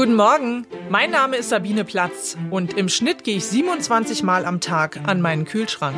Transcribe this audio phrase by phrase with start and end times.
[0.00, 4.62] Guten Morgen, mein Name ist Sabine Platz und im Schnitt gehe ich 27 Mal am
[4.62, 5.94] Tag an meinen Kühlschrank.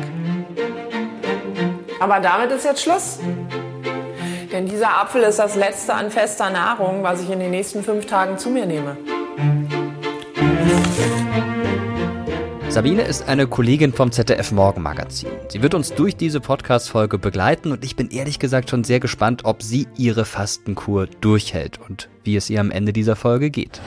[2.01, 3.19] Aber damit ist jetzt Schluss.
[4.51, 8.05] Denn dieser Apfel ist das letzte an fester Nahrung, was ich in den nächsten fünf
[8.05, 8.97] Tagen zu mir nehme.
[12.73, 15.29] Sabine ist eine Kollegin vom ZDF Morgenmagazin.
[15.47, 19.45] Sie wird uns durch diese Podcast-Folge begleiten und ich bin ehrlich gesagt schon sehr gespannt,
[19.45, 23.79] ob sie ihre Fastenkur durchhält und wie es ihr am Ende dieser Folge geht.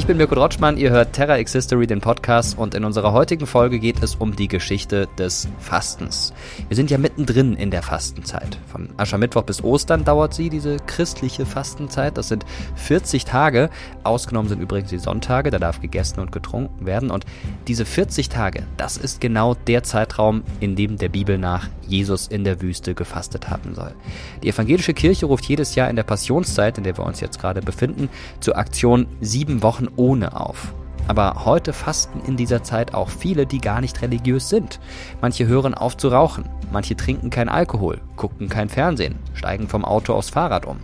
[0.00, 3.46] Ich bin Mirko Drotschmann, ihr hört Terra X History, den Podcast, und in unserer heutigen
[3.46, 6.32] Folge geht es um die Geschichte des Fastens.
[6.68, 8.58] Wir sind ja mittendrin in der Fastenzeit.
[8.72, 12.16] Von Aschermittwoch bis Ostern dauert sie, diese christliche Fastenzeit.
[12.16, 13.68] Das sind 40 Tage.
[14.02, 17.10] Ausgenommen sind übrigens die Sonntage, da darf gegessen und getrunken werden.
[17.10, 17.26] Und
[17.68, 22.44] diese 40 Tage, das ist genau der Zeitraum, in dem der Bibel nach Jesus in
[22.44, 23.94] der Wüste gefastet haben soll.
[24.42, 27.60] Die evangelische Kirche ruft jedes Jahr in der Passionszeit, in der wir uns jetzt gerade
[27.60, 28.08] befinden,
[28.40, 30.72] zur Aktion sieben Wochen ohne auf.
[31.08, 34.78] Aber heute fasten in dieser Zeit auch viele, die gar nicht religiös sind.
[35.20, 40.14] Manche hören auf zu rauchen, manche trinken kein Alkohol, gucken kein Fernsehen, steigen vom Auto
[40.14, 40.78] aufs Fahrrad um.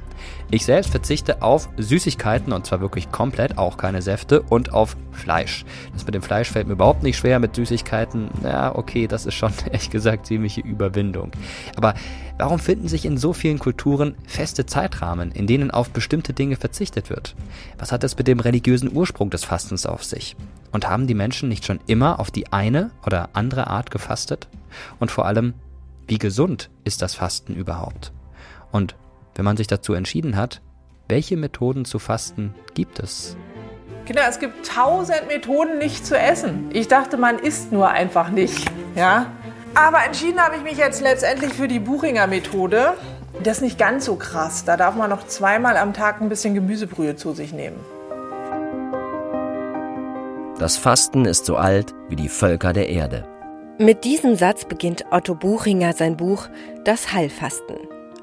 [0.51, 5.65] Ich selbst verzichte auf Süßigkeiten und zwar wirklich komplett, auch keine Säfte und auf Fleisch.
[5.93, 9.35] Das mit dem Fleisch fällt mir überhaupt nicht schwer, mit Süßigkeiten, ja, okay, das ist
[9.35, 11.31] schon ehrlich gesagt ziemliche Überwindung.
[11.77, 11.95] Aber
[12.39, 17.11] warum finden sich in so vielen Kulturen feste Zeitrahmen, in denen auf bestimmte Dinge verzichtet
[17.11, 17.35] wird?
[17.79, 20.37] Was hat es mit dem religiösen Ursprung des Fastens auf sich?
[20.73, 24.49] Und haben die Menschen nicht schon immer auf die eine oder andere Art gefastet?
[25.01, 25.55] Und vor allem,
[26.07, 28.13] wie gesund ist das Fasten überhaupt?
[28.71, 28.95] Und
[29.37, 30.61] wenn man sich dazu entschieden hat,
[31.09, 33.37] welche Methoden zu fasten gibt es?
[34.07, 36.71] Kinder, es gibt tausend Methoden, nicht zu essen.
[36.73, 38.71] Ich dachte, man isst nur einfach nicht.
[38.95, 39.27] Ja?
[39.75, 42.95] Aber entschieden habe ich mich jetzt letztendlich für die Buchinger Methode.
[43.43, 44.65] Das ist nicht ganz so krass.
[44.65, 47.77] Da darf man noch zweimal am Tag ein bisschen Gemüsebrühe zu sich nehmen.
[50.59, 53.29] Das Fasten ist so alt wie die Völker der Erde.
[53.79, 56.49] Mit diesem Satz beginnt Otto Buchinger sein Buch
[56.85, 57.77] Das Heilfasten.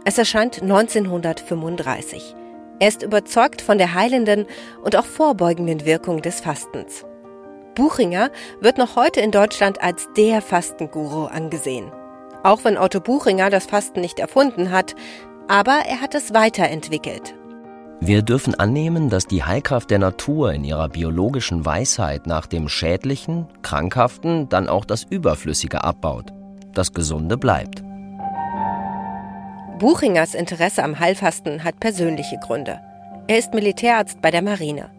[0.06, 2.36] Es erscheint 1935.
[2.80, 4.46] Er ist überzeugt von der heilenden
[4.84, 7.06] und auch vorbeugenden Wirkung des Fastens.
[7.75, 11.91] Buchinger wird noch heute in Deutschland als der Fastenguru angesehen.
[12.44, 14.96] Auch wenn Otto Buchinger das Fasten nicht erfunden hat,
[15.47, 17.34] aber er hat es weiterentwickelt.
[18.02, 23.47] Wir dürfen annehmen, dass die Heilkraft der Natur in ihrer biologischen Weisheit nach dem Schädlichen,
[23.62, 26.34] Krankhaften dann auch das Überflüssige abbaut.
[26.74, 27.81] Das Gesunde bleibt.
[29.83, 32.79] Buchingers Interesse am Heilfasten hat persönliche Gründe.
[33.27, 34.89] Er ist Militärarzt bei der Marine.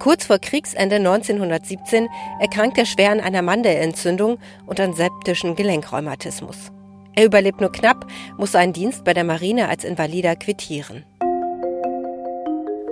[0.00, 2.08] Kurz vor Kriegsende 1917
[2.40, 6.72] erkrankt er schwer an einer Mandelentzündung und an septischen Gelenkrheumatismus.
[7.14, 8.08] Er überlebt nur knapp,
[8.38, 11.04] muss seinen Dienst bei der Marine als Invalider quittieren.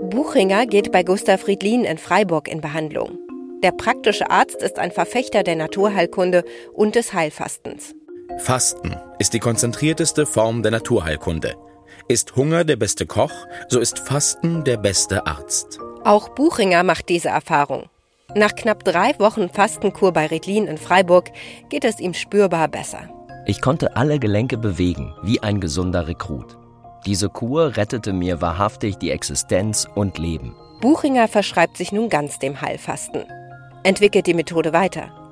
[0.08, 3.18] Buchinger geht bei Gustav Friedlin in Freiburg in Behandlung.
[3.64, 7.95] Der praktische Arzt ist ein Verfechter der Naturheilkunde und des Heilfastens.
[8.38, 11.54] Fasten ist die konzentrierteste Form der Naturheilkunde.
[12.06, 13.32] Ist Hunger der beste Koch,
[13.68, 15.80] so ist Fasten der beste Arzt.
[16.04, 17.84] Auch Buchinger macht diese Erfahrung.
[18.34, 21.30] Nach knapp drei Wochen Fastenkur bei Redlin in Freiburg
[21.70, 23.08] geht es ihm spürbar besser.
[23.46, 26.58] Ich konnte alle Gelenke bewegen, wie ein gesunder Rekrut.
[27.06, 30.54] Diese Kur rettete mir wahrhaftig die Existenz und Leben.
[30.80, 33.24] Buchinger verschreibt sich nun ganz dem Heilfasten,
[33.82, 35.25] entwickelt die Methode weiter.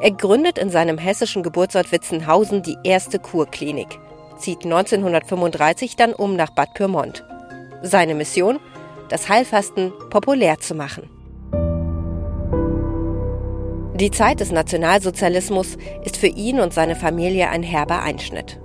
[0.00, 3.98] Er gründet in seinem hessischen Geburtsort Witzenhausen die erste Kurklinik,
[4.38, 7.24] zieht 1935 dann um nach Bad Pyrmont.
[7.82, 8.58] Seine Mission?
[9.08, 11.10] Das Heilfasten populär zu machen.
[13.94, 18.58] Die Zeit des Nationalsozialismus ist für ihn und seine Familie ein herber Einschnitt.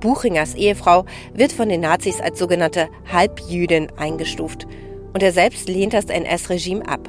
[0.00, 4.66] Buchingers Ehefrau wird von den Nazis als sogenannte Halbjüdin eingestuft
[5.12, 7.08] und er selbst lehnt das NS-Regime ab.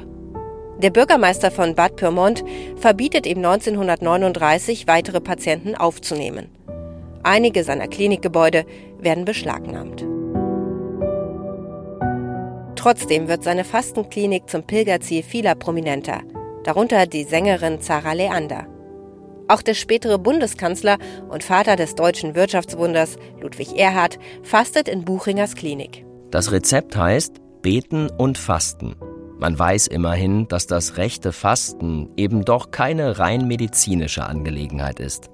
[0.82, 2.42] Der Bürgermeister von Bad Pyrmont
[2.76, 6.48] verbietet ihm 1939 weitere Patienten aufzunehmen.
[7.22, 8.64] Einige seiner Klinikgebäude
[8.98, 10.04] werden beschlagnahmt.
[12.74, 16.20] Trotzdem wird seine Fastenklinik zum Pilgerziel vieler Prominenter,
[16.64, 18.66] darunter die Sängerin Zara Leander.
[19.46, 26.04] Auch der spätere Bundeskanzler und Vater des deutschen Wirtschaftswunders Ludwig Erhard fastet in Buchingers Klinik.
[26.32, 28.96] Das Rezept heißt Beten und Fasten.
[29.42, 35.30] Man weiß immerhin, dass das rechte Fasten eben doch keine rein medizinische Angelegenheit ist.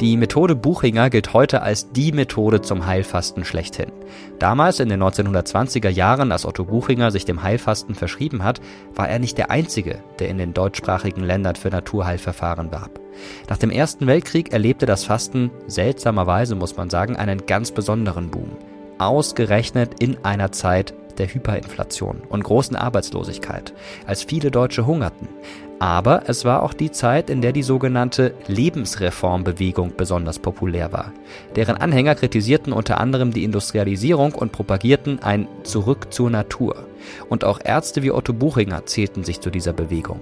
[0.00, 3.90] Die Methode Buchinger gilt heute als die Methode zum Heilfasten schlechthin.
[4.38, 8.60] Damals in den 1920er Jahren, als Otto Buchinger sich dem Heilfasten verschrieben hat,
[8.94, 13.00] war er nicht der Einzige, der in den deutschsprachigen Ländern für Naturheilverfahren warb.
[13.50, 18.50] Nach dem Ersten Weltkrieg erlebte das Fasten, seltsamerweise muss man sagen, einen ganz besonderen Boom.
[18.98, 23.74] Ausgerechnet in einer Zeit der Hyperinflation und großen Arbeitslosigkeit,
[24.06, 25.28] als viele Deutsche hungerten.
[25.78, 31.12] Aber es war auch die Zeit, in der die sogenannte Lebensreformbewegung besonders populär war.
[31.54, 36.86] Deren Anhänger kritisierten unter anderem die Industrialisierung und propagierten ein Zurück zur Natur.
[37.28, 40.20] Und auch Ärzte wie Otto Buchinger zählten sich zu dieser Bewegung.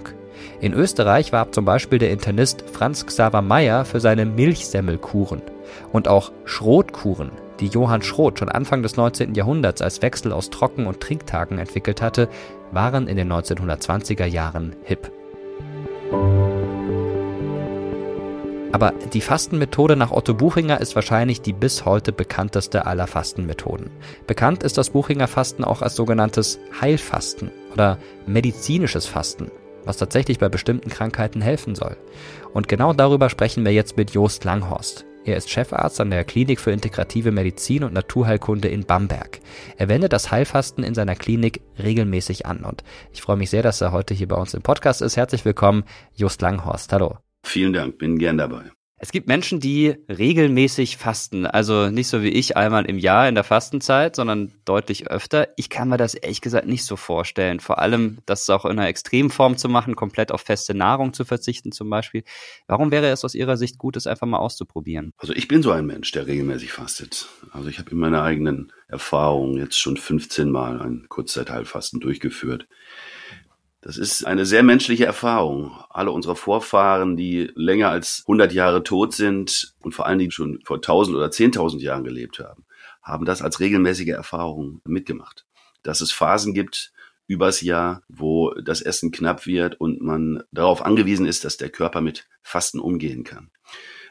[0.59, 5.41] In Österreich warb zum Beispiel der Internist Franz Xaver Meyer für seine Milchsemmelkuren.
[5.93, 9.33] Und auch Schrotkuren, die Johann Schroth schon Anfang des 19.
[9.35, 12.29] Jahrhunderts als Wechsel aus Trocken- und Trinktagen entwickelt hatte,
[12.71, 15.11] waren in den 1920er Jahren hip.
[18.75, 23.89] Aber die Fastenmethode nach Otto Buchinger ist wahrscheinlich die bis heute bekannteste aller Fastenmethoden.
[24.27, 29.49] Bekannt ist das Buchinger Fasten auch als sogenanntes Heilfasten oder medizinisches Fasten,
[29.85, 31.95] was tatsächlich bei bestimmten Krankheiten helfen soll.
[32.53, 35.05] Und genau darüber sprechen wir jetzt mit Jost Langhorst.
[35.25, 39.39] Er ist Chefarzt an der Klinik für integrative Medizin und Naturheilkunde in Bamberg.
[39.75, 43.81] Er wendet das Heilfasten in seiner Klinik regelmäßig an und ich freue mich sehr, dass
[43.81, 45.17] er heute hier bei uns im Podcast ist.
[45.17, 45.83] Herzlich willkommen,
[46.13, 46.93] Just Langhorst.
[46.93, 47.17] Hallo.
[47.43, 48.74] Vielen Dank, bin gern dabei.
[48.97, 53.35] Es gibt Menschen, die regelmäßig fasten, also nicht so wie ich einmal im Jahr in
[53.35, 55.49] der Fastenzeit, sondern deutlich öfter.
[55.57, 57.59] Ich kann mir das ehrlich gesagt nicht so vorstellen.
[57.59, 61.73] Vor allem, das auch in einer Extremform zu machen, komplett auf feste Nahrung zu verzichten
[61.73, 62.23] zum Beispiel.
[62.67, 65.11] Warum wäre es aus Ihrer Sicht gut, es einfach mal auszuprobieren?
[65.17, 67.27] Also ich bin so ein Mensch, der regelmäßig fastet.
[67.51, 72.67] Also ich habe in meiner eigenen Erfahrung jetzt schon 15 Mal ein Kurzzeitheilfasten durchgeführt.
[73.85, 75.71] Das ist eine sehr menschliche Erfahrung.
[75.91, 80.59] Alle unsere Vorfahren, die länger als 100 Jahre tot sind und vor allen Dingen schon
[80.65, 82.65] vor 1000 oder 10.000 Jahren gelebt haben,
[83.03, 85.45] haben das als regelmäßige Erfahrung mitgemacht.
[85.83, 86.93] Dass es Phasen gibt
[87.27, 92.01] übers Jahr, wo das Essen knapp wird und man darauf angewiesen ist, dass der Körper
[92.01, 93.51] mit Fasten umgehen kann.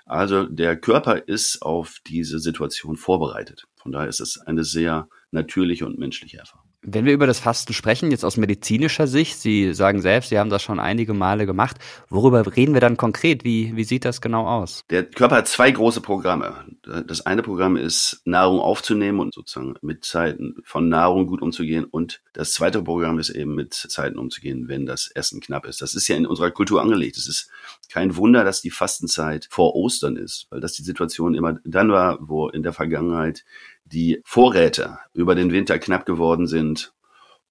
[0.06, 3.66] Also der Körper ist auf diese Situation vorbereitet.
[3.74, 6.63] Von daher ist es eine sehr natürliche und menschliche Erfahrung.
[6.86, 10.50] Wenn wir über das Fasten sprechen, jetzt aus medizinischer Sicht, Sie sagen selbst, Sie haben
[10.50, 11.78] das schon einige Male gemacht.
[12.10, 13.42] Worüber reden wir dann konkret?
[13.42, 14.84] Wie, wie sieht das genau aus?
[14.90, 16.66] Der Körper hat zwei große Programme.
[17.06, 21.84] Das eine Programm ist, Nahrung aufzunehmen und sozusagen mit Zeiten von Nahrung gut umzugehen.
[21.84, 25.80] Und das zweite Programm ist eben mit Zeiten umzugehen, wenn das Essen knapp ist.
[25.80, 27.16] Das ist ja in unserer Kultur angelegt.
[27.16, 27.48] Es ist
[27.90, 32.18] kein Wunder, dass die Fastenzeit vor Ostern ist, weil das die Situation immer dann war,
[32.20, 33.44] wo in der Vergangenheit
[33.84, 36.92] die Vorräte über den Winter knapp geworden sind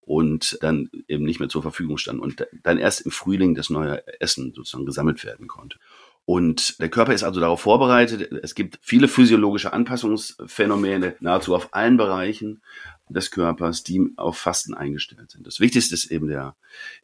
[0.01, 4.03] und dann eben nicht mehr zur Verfügung standen und dann erst im Frühling das neue
[4.19, 5.77] Essen sozusagen gesammelt werden konnte.
[6.25, 8.31] Und der Körper ist also darauf vorbereitet.
[8.43, 12.61] Es gibt viele physiologische Anpassungsphänomene nahezu auf allen Bereichen
[13.09, 15.45] des Körpers, die auf Fasten eingestellt sind.
[15.45, 16.55] Das Wichtigste ist eben der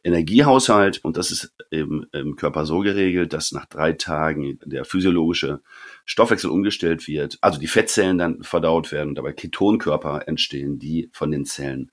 [0.02, 5.60] Energiehaushalt und das ist eben im Körper so geregelt, dass nach drei Tagen der physiologische
[6.04, 11.30] Stoffwechsel umgestellt wird, also die Fettzellen dann verdaut werden und dabei Ketonkörper entstehen, die von
[11.30, 11.92] den Zellen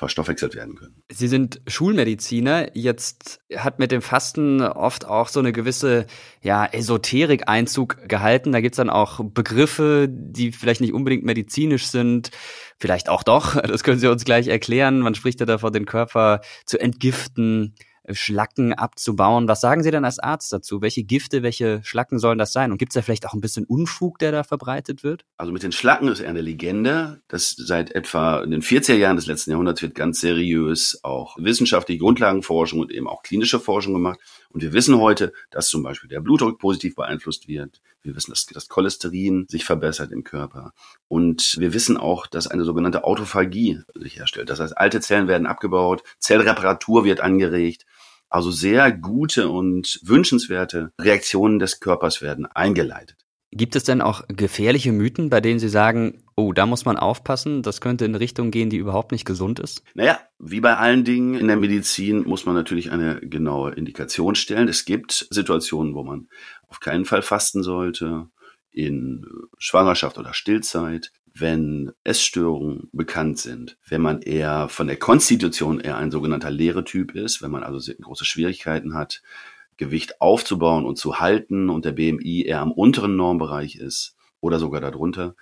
[0.00, 1.02] verstoffwechselt werden können.
[1.12, 2.74] Sie sind Schulmediziner.
[2.74, 6.06] Jetzt hat mit dem Fasten oft auch so eine gewisse
[6.40, 8.50] ja, Esoterik Einzug gehalten.
[8.52, 12.30] Da gibt's dann auch Begriffe, die vielleicht nicht unbedingt medizinisch sind.
[12.78, 13.60] Vielleicht auch doch.
[13.70, 15.00] Das können Sie uns gleich erklären.
[15.00, 17.74] Man spricht ja davon, den Körper zu entgiften.
[18.14, 19.48] Schlacken abzubauen.
[19.48, 20.82] Was sagen Sie denn als Arzt dazu?
[20.82, 22.72] Welche Gifte, welche Schlacken sollen das sein?
[22.72, 25.24] Und gibt es da vielleicht auch ein bisschen Unfug, der da verbreitet wird?
[25.36, 27.22] Also mit den Schlacken ist eher eine Legende.
[27.28, 32.00] Das seit etwa in den 40er Jahren des letzten Jahrhunderts wird ganz seriös auch wissenschaftliche
[32.00, 34.18] Grundlagenforschung und eben auch klinische Forschung gemacht.
[34.50, 37.80] Und wir wissen heute, dass zum Beispiel der Blutdruck positiv beeinflusst wird.
[38.02, 40.72] Wir wissen, dass das Cholesterin sich verbessert im Körper.
[41.08, 44.48] Und wir wissen auch, dass eine sogenannte Autophagie sich herstellt.
[44.48, 47.84] Das heißt, alte Zellen werden abgebaut, Zellreparatur wird angeregt.
[48.30, 53.16] Also sehr gute und wünschenswerte Reaktionen des Körpers werden eingeleitet.
[53.52, 57.62] Gibt es denn auch gefährliche Mythen, bei denen Sie sagen, oh, da muss man aufpassen,
[57.62, 59.82] das könnte in eine Richtung gehen, die überhaupt nicht gesund ist?
[59.94, 64.68] Naja, wie bei allen Dingen in der Medizin muss man natürlich eine genaue Indikation stellen.
[64.68, 66.28] Es gibt Situationen, wo man
[66.68, 68.28] auf keinen Fall fasten sollte,
[68.70, 69.26] in
[69.58, 71.10] Schwangerschaft oder Stillzeit
[71.40, 77.14] wenn Essstörungen bekannt sind, wenn man eher von der Konstitution eher ein sogenannter leere Typ
[77.14, 79.22] ist, wenn man also große Schwierigkeiten hat,
[79.76, 84.80] Gewicht aufzubauen und zu halten und der BMI eher am unteren Normbereich ist oder sogar
[84.80, 85.34] darunter,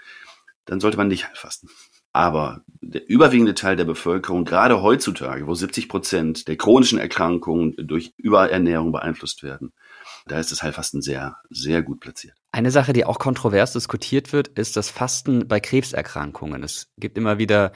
[0.64, 1.68] dann sollte man nicht heilfasten.
[2.12, 8.14] Aber der überwiegende Teil der Bevölkerung, gerade heutzutage, wo 70 Prozent der chronischen Erkrankungen durch
[8.16, 9.72] Überernährung beeinflusst werden,
[10.26, 12.37] da ist das Heilfasten sehr, sehr gut platziert.
[12.50, 16.62] Eine Sache, die auch kontrovers diskutiert wird, ist das Fasten bei Krebserkrankungen.
[16.62, 17.72] Es gibt immer wieder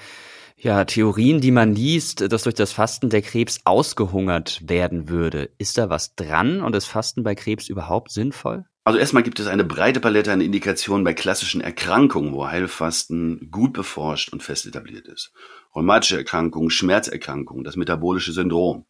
[0.56, 5.50] ja, Theorien, die man liest, dass durch das Fasten der Krebs ausgehungert werden würde.
[5.58, 8.64] Ist da was dran und ist Fasten bei Krebs überhaupt sinnvoll?
[8.84, 13.72] Also erstmal gibt es eine breite Palette an Indikationen bei klassischen Erkrankungen, wo Heilfasten gut
[13.74, 15.32] beforscht und fest etabliert ist.
[15.74, 18.86] Rheumatische Erkrankungen, Schmerzerkrankungen, das metabolische Syndrom,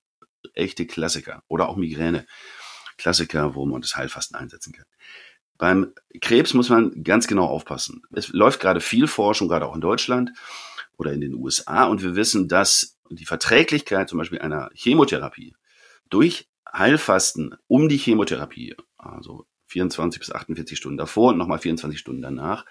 [0.55, 2.27] echte Klassiker oder auch Migräne,
[2.97, 4.87] Klassiker, wo man das Heilfasten einsetzen kann.
[5.63, 8.03] Beim Krebs muss man ganz genau aufpassen.
[8.11, 10.33] Es läuft gerade viel Forschung, gerade auch in Deutschland
[10.97, 11.85] oder in den USA.
[11.85, 15.55] Und wir wissen, dass die Verträglichkeit zum Beispiel einer Chemotherapie
[16.11, 22.23] durch Heilfasten um die Chemotherapie, also 24 bis 48 Stunden davor und nochmal 24 Stunden
[22.23, 22.67] danach,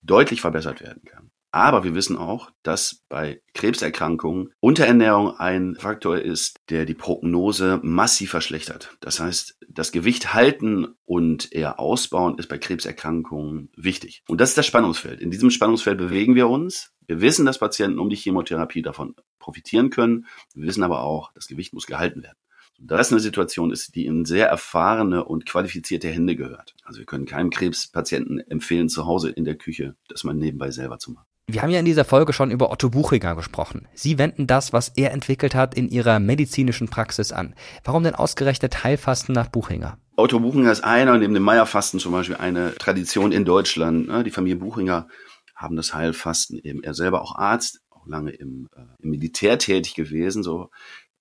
[0.00, 1.30] deutlich verbessert werden kann.
[1.52, 8.30] Aber wir wissen auch, dass bei Krebserkrankungen Unterernährung ein Faktor ist, der die Prognose massiv
[8.30, 8.96] verschlechtert.
[9.00, 14.22] Das heißt, das Gewicht halten und eher ausbauen ist bei Krebserkrankungen wichtig.
[14.28, 15.20] Und das ist das Spannungsfeld.
[15.20, 16.92] In diesem Spannungsfeld bewegen wir uns.
[17.06, 20.26] Wir wissen, dass Patienten um die Chemotherapie davon profitieren können.
[20.54, 22.38] Wir wissen aber auch, das Gewicht muss gehalten werden.
[22.82, 26.74] Das eine Situation ist, die in sehr erfahrene und qualifizierte Hände gehört.
[26.84, 30.98] Also wir können keinem Krebspatienten empfehlen, zu Hause in der Küche das mal nebenbei selber
[30.98, 31.26] zu machen.
[31.52, 33.88] Wir haben ja in dieser Folge schon über Otto Buchinger gesprochen.
[33.94, 37.54] Sie wenden das, was er entwickelt hat, in ihrer medizinischen Praxis an.
[37.82, 39.98] Warum denn ausgerechnet Heilfasten nach Buchinger?
[40.16, 44.06] Otto Buchinger ist einer, neben dem Meierfasten zum Beispiel eine Tradition in Deutschland.
[44.06, 44.22] Ne?
[44.22, 45.08] Die Familie Buchinger
[45.56, 46.84] haben das Heilfasten eben.
[46.84, 50.70] Er selber auch Arzt, auch lange im, äh, im Militär tätig gewesen, so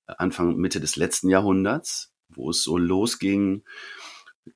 [0.06, 3.64] Anfang, Mitte des letzten Jahrhunderts, wo es so losging,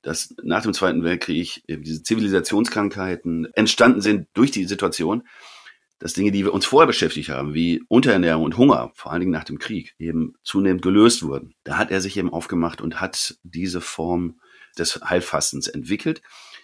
[0.02, 5.24] dass nach dem Zweiten Weltkrieg eben diese Zivilisationskrankheiten entstanden sind durch die Situation,
[5.98, 9.32] dass Dinge, die wir uns vorher beschäftigt haben, wie Unterernährung und Hunger, vor allen Dingen
[9.32, 11.54] nach dem Krieg, eben zunehmend gelöst wurden.
[11.64, 14.40] Da hat er sich eben aufgemacht und hat diese Form
[14.78, 16.22] des Heilfastens entwickelt,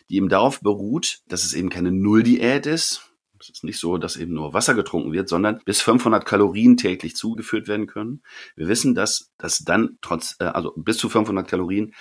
[0.08, 3.06] die eben darauf beruht, dass es eben keine Nulldiät ist.
[3.38, 7.16] Es ist nicht so, dass eben nur Wasser getrunken wird, sondern bis 500 Kalorien täglich
[7.16, 8.22] zugeführt werden können.
[8.54, 11.94] Wir wissen, dass dass dann trotz, äh, also bis zu 500 Kalorien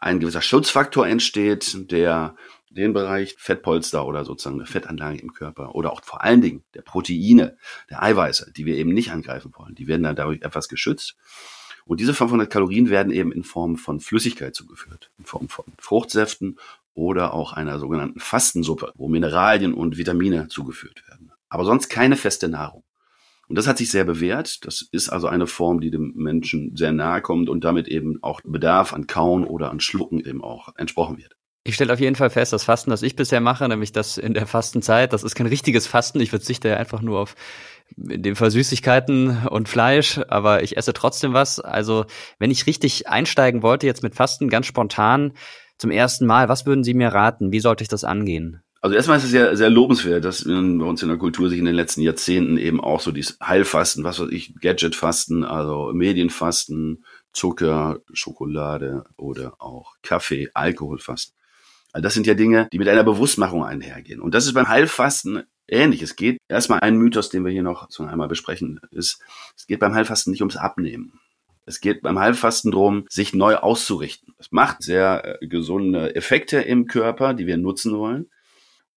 [0.00, 2.34] ein gewisser Schutzfaktor entsteht, der
[2.74, 6.82] den Bereich Fettpolster oder sozusagen eine Fettanlage im Körper oder auch vor allen Dingen der
[6.82, 7.56] Proteine,
[7.90, 11.16] der Eiweiße, die wir eben nicht angreifen wollen, die werden dann dadurch etwas geschützt.
[11.84, 16.58] Und diese 500 Kalorien werden eben in Form von Flüssigkeit zugeführt, in Form von Fruchtsäften
[16.94, 21.32] oder auch einer sogenannten Fastensuppe, wo Mineralien und Vitamine zugeführt werden.
[21.48, 22.84] Aber sonst keine feste Nahrung.
[23.48, 24.64] Und das hat sich sehr bewährt.
[24.64, 28.40] Das ist also eine Form, die dem Menschen sehr nahe kommt und damit eben auch
[28.42, 31.36] Bedarf an Kauen oder an Schlucken eben auch entsprochen wird.
[31.64, 34.34] Ich stelle auf jeden Fall fest, das Fasten, das ich bisher mache, nämlich das in
[34.34, 36.20] der Fastenzeit, das ist kein richtiges Fasten.
[36.20, 37.36] Ich verzichte ja einfach nur auf
[37.96, 41.60] in dem Fall Süßigkeiten und Fleisch, aber ich esse trotzdem was.
[41.60, 42.06] Also,
[42.38, 45.34] wenn ich richtig einsteigen wollte, jetzt mit Fasten ganz spontan
[45.78, 47.52] zum ersten Mal, was würden Sie mir raten?
[47.52, 48.62] Wie sollte ich das angehen?
[48.80, 51.64] Also erstmal ist es ja sehr lobenswert, dass bei uns in der Kultur sich in
[51.66, 58.00] den letzten Jahrzehnten eben auch so dieses Heilfasten, was weiß ich, Gadgetfasten, also Medienfasten, Zucker,
[58.12, 61.36] Schokolade oder auch Kaffee, Alkoholfasten
[61.92, 64.20] also das sind ja Dinge, die mit einer Bewusstmachung einhergehen.
[64.20, 66.02] Und das ist beim Heilfasten ähnlich.
[66.02, 69.20] Es geht erstmal ein Mythos, den wir hier noch so einmal besprechen, ist,
[69.56, 71.20] es geht beim Heilfasten nicht ums Abnehmen.
[71.64, 74.34] Es geht beim Heilfasten darum, sich neu auszurichten.
[74.38, 78.30] Es macht sehr äh, gesunde Effekte im Körper, die wir nutzen wollen.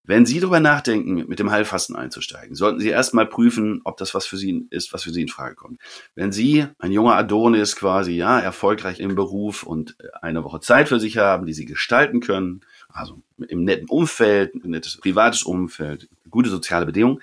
[0.07, 4.27] Wenn Sie darüber nachdenken, mit dem Heilfasten einzusteigen, sollten Sie erstmal prüfen, ob das was
[4.27, 5.79] für Sie ist, was für Sie in Frage kommt.
[6.13, 10.99] Wenn Sie ein junger Adonis quasi, ja, erfolgreich im Beruf und eine Woche Zeit für
[10.99, 12.61] sich haben, die Sie gestalten können,
[12.95, 17.21] also im netten Umfeld, ein nettes privates Umfeld, gute soziale Bedingungen,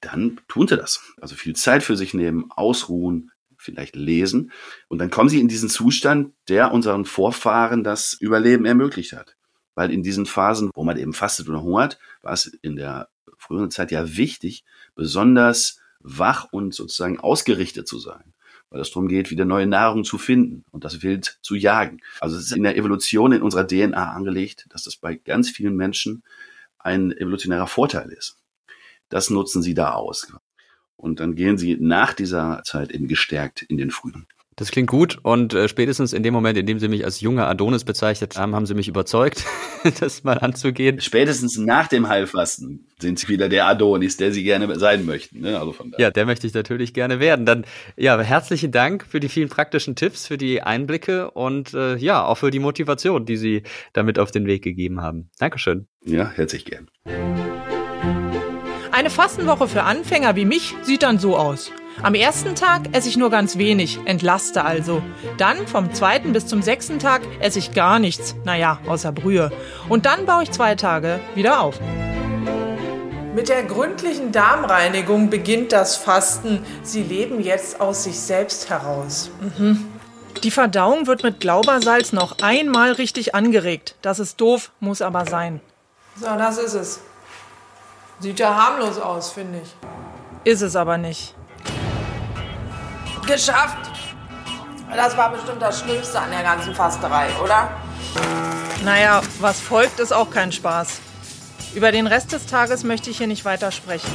[0.00, 1.02] dann tun Sie das.
[1.20, 4.52] Also viel Zeit für sich nehmen, ausruhen, vielleicht lesen.
[4.88, 9.36] Und dann kommen Sie in diesen Zustand, der unseren Vorfahren das Überleben ermöglicht hat.
[9.74, 13.70] Weil in diesen Phasen, wo man eben fastet oder hungert, war es in der früheren
[13.70, 18.34] Zeit ja wichtig, besonders wach und sozusagen ausgerichtet zu sein.
[18.72, 22.00] Weil es darum geht, wieder neue Nahrung zu finden und das Wild zu jagen.
[22.20, 25.76] Also es ist in der Evolution, in unserer DNA angelegt, dass das bei ganz vielen
[25.76, 26.22] Menschen
[26.78, 28.38] ein evolutionärer Vorteil ist.
[29.10, 30.32] Das nutzen sie da aus.
[30.96, 34.26] Und dann gehen sie nach dieser Zeit eben gestärkt in den Frühling.
[34.62, 37.48] Das klingt gut und äh, spätestens in dem Moment, in dem Sie mich als junger
[37.48, 39.44] Adonis bezeichnet haben, haben Sie mich überzeugt,
[40.00, 41.00] das mal anzugehen.
[41.00, 45.40] Spätestens nach dem Heilfasten sind Sie wieder der Adonis, der Sie gerne sein möchten.
[45.40, 45.58] Ne?
[45.58, 47.44] Also von Ja, der möchte ich natürlich gerne werden.
[47.44, 47.64] Dann
[47.96, 52.36] ja, herzlichen Dank für die vielen praktischen Tipps, für die Einblicke und äh, ja, auch
[52.36, 53.64] für die Motivation, die Sie
[53.94, 55.28] damit auf den Weg gegeben haben.
[55.40, 55.88] Dankeschön.
[56.04, 56.86] Ja, herzlich gern.
[58.92, 61.72] Eine Fastenwoche für Anfänger wie mich sieht dann so aus.
[62.00, 65.02] Am ersten Tag esse ich nur ganz wenig, entlaste also.
[65.36, 69.52] Dann vom zweiten bis zum sechsten Tag esse ich gar nichts, naja, außer Brühe.
[69.88, 71.78] Und dann baue ich zwei Tage wieder auf.
[73.34, 76.64] Mit der gründlichen Darmreinigung beginnt das Fasten.
[76.82, 79.30] Sie leben jetzt aus sich selbst heraus.
[79.40, 79.86] Mhm.
[80.42, 83.94] Die Verdauung wird mit Glaubersalz noch einmal richtig angeregt.
[84.02, 85.60] Das ist doof, muss aber sein.
[86.16, 87.00] So, das ist es.
[88.18, 90.52] Sieht ja harmlos aus, finde ich.
[90.52, 91.34] Ist es aber nicht.
[93.26, 93.90] Geschafft!
[94.94, 97.70] Das war bestimmt das Schlimmste an der ganzen Fasterei, oder?
[98.84, 101.00] Naja, was folgt, ist auch kein Spaß.
[101.74, 104.10] Über den Rest des Tages möchte ich hier nicht weiter sprechen.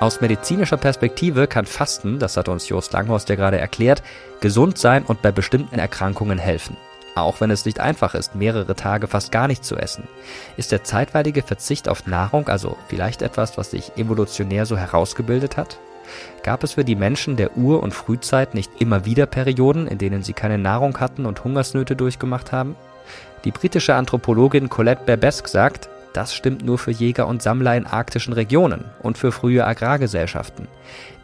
[0.00, 4.02] Aus medizinischer Perspektive kann Fasten, das hat uns Jost Langhorst ja gerade erklärt,
[4.40, 6.76] gesund sein und bei bestimmten Erkrankungen helfen.
[7.14, 10.08] Auch wenn es nicht einfach ist, mehrere Tage fast gar nicht zu essen,
[10.56, 15.78] ist der zeitweilige Verzicht auf Nahrung also vielleicht etwas, was sich evolutionär so herausgebildet hat?
[16.42, 20.22] Gab es für die Menschen der Ur- und Frühzeit nicht immer wieder Perioden, in denen
[20.22, 22.76] sie keine Nahrung hatten und Hungersnöte durchgemacht haben?
[23.44, 28.34] Die britische Anthropologin Colette Berbesque sagt, das stimmt nur für Jäger und Sammler in arktischen
[28.34, 30.68] Regionen und für frühe Agrargesellschaften.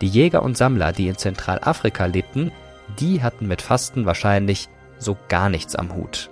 [0.00, 2.52] Die Jäger und Sammler, die in Zentralafrika lebten,
[2.98, 4.68] die hatten mit Fasten wahrscheinlich
[4.98, 6.30] so gar nichts am Hut.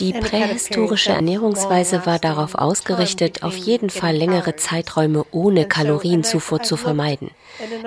[0.00, 7.30] Die prähistorische Ernährungsweise war darauf ausgerichtet, auf jeden Fall längere Zeiträume ohne Kalorienzufuhr zu vermeiden.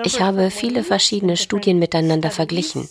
[0.04, 2.88] Ich habe viele verschiedene Studien miteinander verglichen.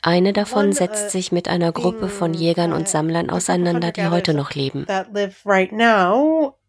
[0.00, 4.54] Eine davon setzt sich mit einer Gruppe von Jägern und Sammlern auseinander, die heute noch
[4.54, 4.86] leben.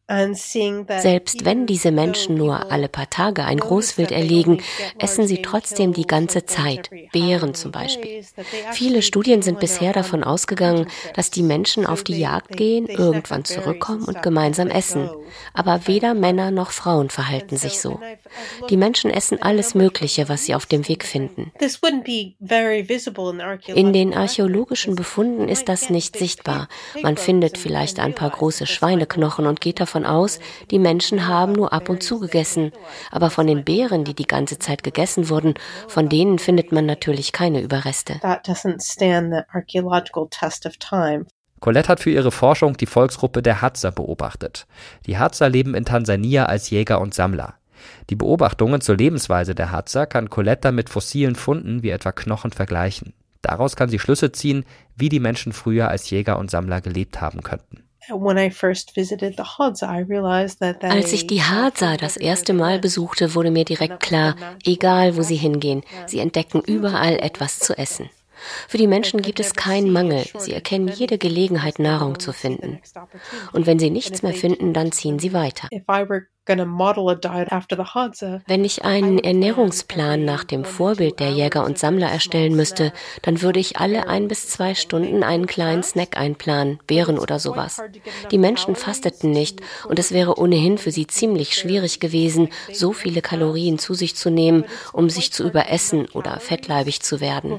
[0.06, 4.62] Selbst wenn diese Menschen nur alle paar Tage ein Großwild erlegen,
[5.00, 8.22] essen sie trotzdem die ganze Zeit, Bären zum Beispiel.
[8.74, 14.04] Viele Studien sind bisher davon ausgegangen, dass die Menschen auf die Jagd gehen, irgendwann zurückkommen
[14.04, 15.10] und gemeinsam essen.
[15.54, 18.02] Aber weder Männer noch Frauen verhalten sich so.
[18.70, 21.54] Die Menschen essen alles Mögliche, was sie auf dem Weg finden.
[23.68, 26.68] In den archäologischen Befunden ist das nicht sichtbar.
[27.02, 30.40] Man findet vielleicht ein paar große Schweineknochen und geht davon aus,
[30.72, 32.72] die Menschen haben nur ab und zu gegessen.
[33.12, 35.54] Aber von den Bären, die die ganze Zeit gegessen wurden,
[35.88, 38.20] von denen findet man natürlich keine Überreste.
[41.60, 44.68] Colette hat für ihre Forschung die Volksgruppe der Hadza beobachtet.
[45.06, 47.54] Die Hadza leben in Tansania als Jäger und Sammler.
[48.10, 53.14] Die Beobachtungen zur Lebensweise der Hadza kann Colette mit fossilen Funden wie etwa Knochen vergleichen.
[53.42, 57.44] Daraus kann sie Schlüsse ziehen, wie die Menschen früher als Jäger und Sammler gelebt haben
[57.44, 57.84] könnten.
[60.82, 65.36] Als ich die Hadza das erste Mal besuchte, wurde mir direkt klar, egal wo sie
[65.36, 68.10] hingehen, sie entdecken überall etwas zu essen.
[68.68, 70.26] Für die Menschen gibt es keinen Mangel.
[70.38, 72.80] Sie erkennen jede Gelegenheit, Nahrung zu finden.
[73.52, 75.70] Und wenn sie nichts mehr finden, dann ziehen sie weiter.
[78.48, 83.62] Wenn ich einen Ernährungsplan nach dem Vorbild der Jäger und Sammler erstellen müsste, dann würde
[83.62, 87.82] ich alle ein bis zwei Stunden einen kleinen Snack einplanen, Beeren oder sowas.
[88.30, 93.22] Die Menschen fasteten nicht und es wäre ohnehin für sie ziemlich schwierig gewesen, so viele
[93.22, 97.54] Kalorien zu sich zu nehmen, um sich zu überessen oder fettleibig zu werden.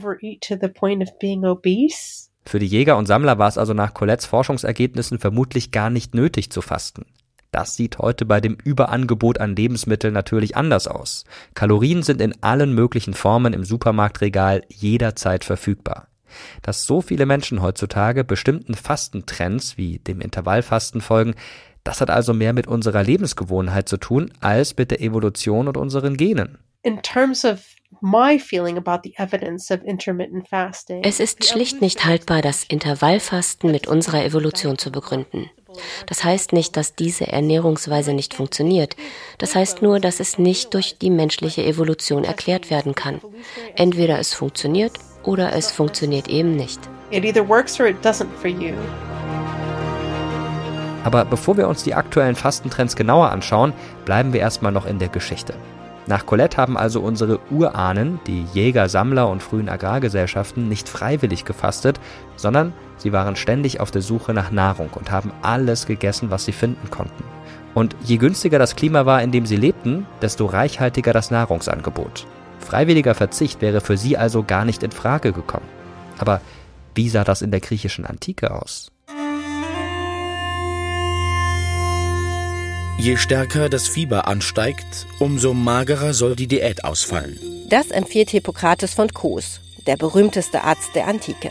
[2.47, 6.51] Für die Jäger und Sammler war es also nach Colettes Forschungsergebnissen vermutlich gar nicht nötig
[6.51, 7.07] zu fasten.
[7.51, 11.25] Das sieht heute bei dem Überangebot an Lebensmitteln natürlich anders aus.
[11.55, 16.09] Kalorien sind in allen möglichen Formen im Supermarktregal jederzeit verfügbar.
[16.63, 21.37] Dass so viele Menschen heutzutage bestimmten Fastentrends wie dem Intervallfasten folgen,
[21.85, 26.17] das hat also mehr mit unserer Lebensgewohnheit zu tun als mit der Evolution und unseren
[26.17, 26.59] Genen.
[26.83, 27.61] In terms of
[31.03, 35.49] es ist schlicht nicht haltbar, das Intervallfasten mit unserer Evolution zu begründen.
[36.07, 38.95] Das heißt nicht, dass diese Ernährungsweise nicht funktioniert.
[39.39, 43.23] Das heißt nur, dass es nicht durch die menschliche Evolution erklärt werden kann.
[43.75, 46.81] Entweder es funktioniert oder es funktioniert eben nicht.
[51.05, 53.73] Aber bevor wir uns die aktuellen Fastentrends genauer anschauen,
[54.05, 55.55] bleiben wir erstmal noch in der Geschichte.
[56.07, 61.99] Nach Colette haben also unsere Urahnen, die Jäger, Sammler und frühen Agrargesellschaften, nicht freiwillig gefastet,
[62.37, 66.53] sondern sie waren ständig auf der Suche nach Nahrung und haben alles gegessen, was sie
[66.53, 67.25] finden konnten.
[67.75, 72.27] Und je günstiger das Klima war, in dem sie lebten, desto reichhaltiger das Nahrungsangebot.
[72.61, 75.67] Freiwilliger Verzicht wäre für sie also gar nicht in Frage gekommen.
[76.19, 76.41] Aber
[76.95, 78.94] wie sah das in der griechischen Antike aus?
[82.97, 87.39] Je stärker das Fieber ansteigt, umso magerer soll die Diät ausfallen.
[87.69, 91.51] Das empfiehlt Hippokrates von Kos, der berühmteste Arzt der Antike.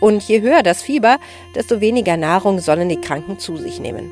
[0.00, 1.18] Und je höher das Fieber,
[1.56, 4.08] desto weniger Nahrung sollen die Kranken zu sich nehmen.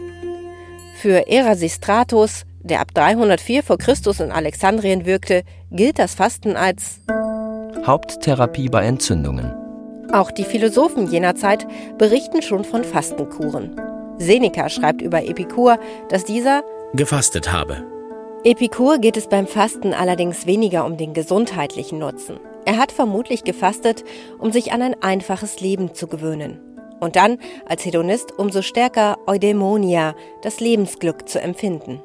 [1.01, 7.01] Für Erasistratus, der ab 304 vor Christus in Alexandrien wirkte, gilt das Fasten als
[7.87, 9.55] Haupttherapie bei Entzündungen.
[10.13, 11.65] Auch die Philosophen jener Zeit
[11.99, 13.81] berichten schon von Fastenkuren.
[14.19, 16.63] Seneca schreibt über Epikur, dass dieser
[16.95, 17.85] gefastet habe.
[18.45, 22.39] Epikur geht es beim Fasten allerdings weniger um den gesundheitlichen Nutzen.
[22.65, 24.05] Er hat vermutlich gefastet,
[24.39, 26.61] um sich an ein einfaches Leben zu gewöhnen.
[27.01, 32.01] Und dann, als Hedonist, umso stärker Eudaimonia, das Lebensglück zu empfinden.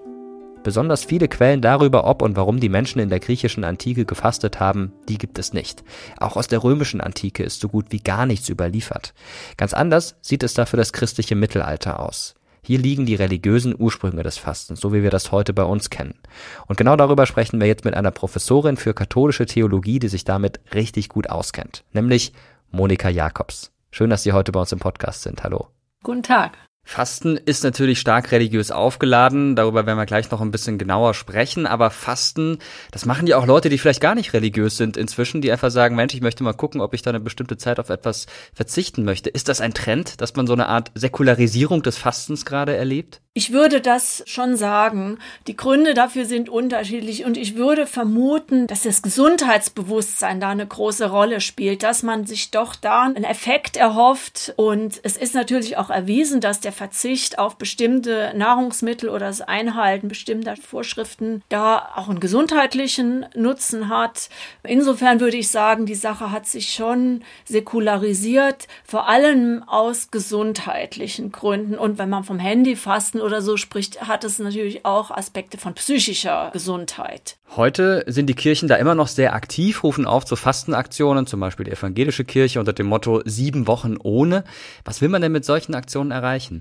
[0.63, 4.93] Besonders viele Quellen darüber, ob und warum die Menschen in der griechischen Antike gefastet haben,
[5.09, 5.83] die gibt es nicht.
[6.19, 9.13] Auch aus der römischen Antike ist so gut wie gar nichts überliefert.
[9.57, 12.35] Ganz anders sieht es da für das christliche Mittelalter aus.
[12.63, 16.13] Hier liegen die religiösen Ursprünge des Fastens, so wie wir das heute bei uns kennen.
[16.67, 20.59] Und genau darüber sprechen wir jetzt mit einer Professorin für katholische Theologie, die sich damit
[20.75, 22.33] richtig gut auskennt, nämlich
[22.69, 23.71] Monika Jakobs.
[23.89, 25.43] Schön, dass Sie heute bei uns im Podcast sind.
[25.43, 25.69] Hallo.
[26.03, 26.57] Guten Tag.
[26.83, 31.65] Fasten ist natürlich stark religiös aufgeladen, darüber werden wir gleich noch ein bisschen genauer sprechen,
[31.65, 32.57] aber Fasten,
[32.91, 35.95] das machen ja auch Leute, die vielleicht gar nicht religiös sind inzwischen, die einfach sagen,
[35.95, 39.29] Mensch, ich möchte mal gucken, ob ich da eine bestimmte Zeit auf etwas verzichten möchte.
[39.29, 43.21] Ist das ein Trend, dass man so eine Art Säkularisierung des Fastens gerade erlebt?
[43.33, 45.17] Ich würde das schon sagen.
[45.47, 51.09] Die Gründe dafür sind unterschiedlich und ich würde vermuten, dass das Gesundheitsbewusstsein da eine große
[51.09, 55.89] Rolle spielt, dass man sich doch da einen Effekt erhofft und es ist natürlich auch
[55.89, 62.19] erwiesen, dass der Verzicht auf bestimmte Nahrungsmittel oder das Einhalten bestimmter Vorschriften da auch einen
[62.19, 64.29] gesundheitlichen Nutzen hat.
[64.63, 71.75] Insofern würde ich sagen, die Sache hat sich schon säkularisiert, vor allem aus gesundheitlichen Gründen
[71.75, 75.73] und wenn man vom Handy fasten oder so spricht, hat es natürlich auch Aspekte von
[75.73, 77.37] psychischer Gesundheit.
[77.55, 81.65] Heute sind die Kirchen da immer noch sehr aktiv, rufen auf zu Fastenaktionen, zum Beispiel
[81.65, 84.45] die evangelische Kirche unter dem Motto sieben Wochen ohne.
[84.85, 86.60] Was will man denn mit solchen Aktionen erreichen?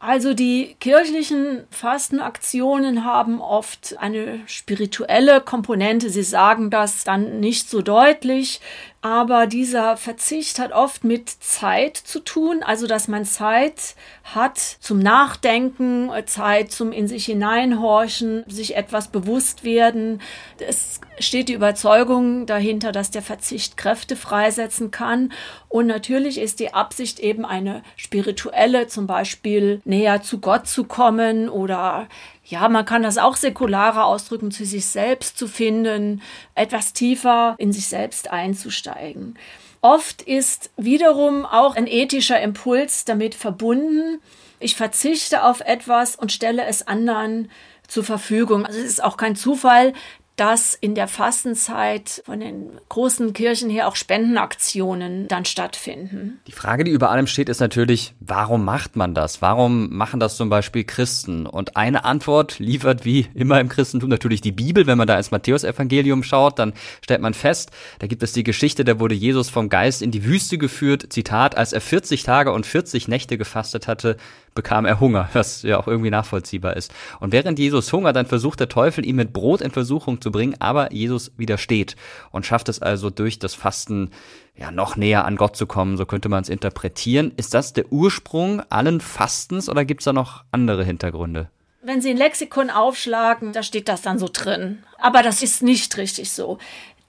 [0.00, 6.08] Also die kirchlichen Fastenaktionen haben oft eine spirituelle Komponente.
[6.08, 8.60] Sie sagen das dann nicht so deutlich,
[9.00, 14.98] aber dieser Verzicht hat oft mit Zeit zu tun, also dass man Zeit hat zum
[14.98, 20.20] Nachdenken, Zeit zum in sich hineinhorchen, sich etwas bewusst werden.
[20.58, 25.32] Es steht die Überzeugung dahinter, dass der Verzicht Kräfte freisetzen kann.
[25.68, 31.48] Und natürlich ist die Absicht eben eine spirituelle, zum Beispiel näher zu Gott zu kommen
[31.48, 32.06] oder
[32.44, 36.22] ja, man kann das auch säkularer ausdrücken, zu sich selbst zu finden,
[36.54, 39.38] etwas tiefer in sich selbst einzusteigen.
[39.80, 44.20] Oft ist wiederum auch ein ethischer Impuls damit verbunden.
[44.60, 47.50] Ich verzichte auf etwas und stelle es anderen
[47.86, 48.66] zur Verfügung.
[48.66, 49.92] Also es ist auch kein Zufall,
[50.38, 56.40] dass in der Fastenzeit von den großen Kirchen her auch Spendenaktionen dann stattfinden.
[56.46, 59.42] Die Frage, die über allem steht, ist natürlich, warum macht man das?
[59.42, 61.44] Warum machen das zum Beispiel Christen?
[61.44, 64.86] Und eine Antwort liefert wie immer im Christentum natürlich die Bibel.
[64.86, 66.72] Wenn man da ins Matthäusevangelium schaut, dann
[67.02, 70.24] stellt man fest, da gibt es die Geschichte, da wurde Jesus vom Geist in die
[70.24, 71.12] Wüste geführt.
[71.12, 74.16] Zitat, als er 40 Tage und 40 Nächte gefastet hatte,
[74.58, 76.92] bekam er Hunger, was ja auch irgendwie nachvollziehbar ist.
[77.20, 80.56] Und während Jesus Hunger, dann versucht der Teufel ihn mit Brot in Versuchung zu bringen,
[80.58, 81.94] aber Jesus widersteht
[82.32, 84.10] und schafft es also durch das Fasten
[84.56, 87.30] ja noch näher an Gott zu kommen, so könnte man es interpretieren.
[87.36, 91.48] Ist das der Ursprung allen Fastens oder gibt es da noch andere Hintergründe?
[91.80, 94.78] Wenn Sie ein Lexikon aufschlagen, da steht das dann so drin.
[94.98, 96.58] Aber das ist nicht richtig so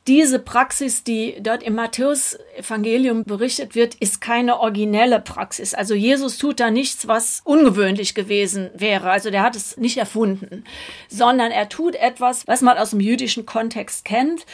[0.09, 5.75] diese Praxis, die dort im Matthäus-Evangelium berichtet wird, ist keine originelle Praxis.
[5.75, 9.11] Also Jesus tut da nichts, was ungewöhnlich gewesen wäre.
[9.11, 10.63] Also der hat es nicht erfunden,
[11.09, 14.47] sondern er tut etwas, was man aus dem jüdischen Kontext kennt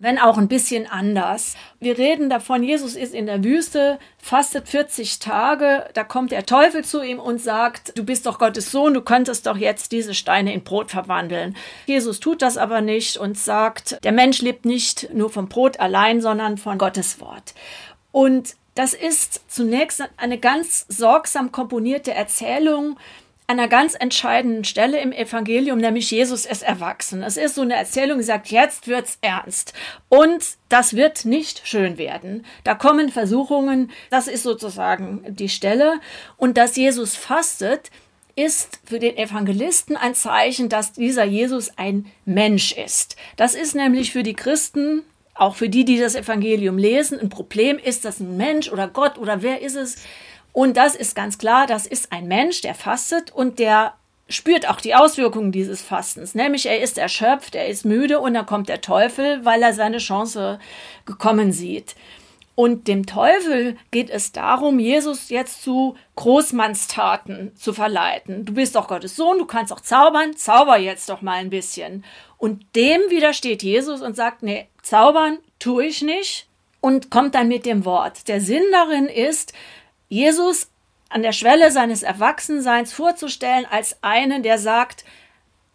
[0.00, 1.54] wenn auch ein bisschen anders.
[1.78, 6.82] Wir reden davon, Jesus ist in der Wüste, fastet 40 Tage, da kommt der Teufel
[6.84, 10.54] zu ihm und sagt, du bist doch Gottes Sohn, du könntest doch jetzt diese Steine
[10.54, 11.54] in Brot verwandeln.
[11.86, 16.22] Jesus tut das aber nicht und sagt, der Mensch lebt nicht nur vom Brot allein,
[16.22, 17.54] sondern von Gottes Wort.
[18.10, 22.96] Und das ist zunächst eine ganz sorgsam komponierte Erzählung,
[23.50, 27.24] einer ganz entscheidenden Stelle im Evangelium, nämlich Jesus ist erwachsen.
[27.24, 29.72] Es ist so eine Erzählung, die sagt, jetzt wird's ernst.
[30.08, 32.46] Und das wird nicht schön werden.
[32.62, 33.90] Da kommen Versuchungen.
[34.08, 35.98] Das ist sozusagen die Stelle.
[36.36, 37.90] Und dass Jesus fastet,
[38.36, 43.16] ist für den Evangelisten ein Zeichen, dass dieser Jesus ein Mensch ist.
[43.36, 45.02] Das ist nämlich für die Christen
[45.34, 47.78] auch für die, die das Evangelium lesen, ein Problem.
[47.78, 49.96] Ist das ein Mensch oder Gott oder wer ist es?
[50.52, 53.94] Und das ist ganz klar, das ist ein Mensch, der fastet und der
[54.28, 56.34] spürt auch die Auswirkungen dieses Fastens.
[56.34, 59.98] Nämlich er ist erschöpft, er ist müde und dann kommt der Teufel, weil er seine
[59.98, 60.58] Chance
[61.04, 61.96] gekommen sieht.
[62.54, 68.44] Und dem Teufel geht es darum, Jesus jetzt zu Großmannstaten zu verleiten.
[68.44, 72.04] Du bist doch Gottes Sohn, du kannst auch zaubern, zauber jetzt doch mal ein bisschen.
[72.36, 76.48] Und dem widersteht Jesus und sagt, nee, zaubern tue ich nicht
[76.80, 78.28] und kommt dann mit dem Wort.
[78.28, 79.54] Der Sinn darin ist,
[80.10, 80.68] Jesus
[81.08, 85.04] an der Schwelle seines Erwachsenseins vorzustellen als einen, der sagt,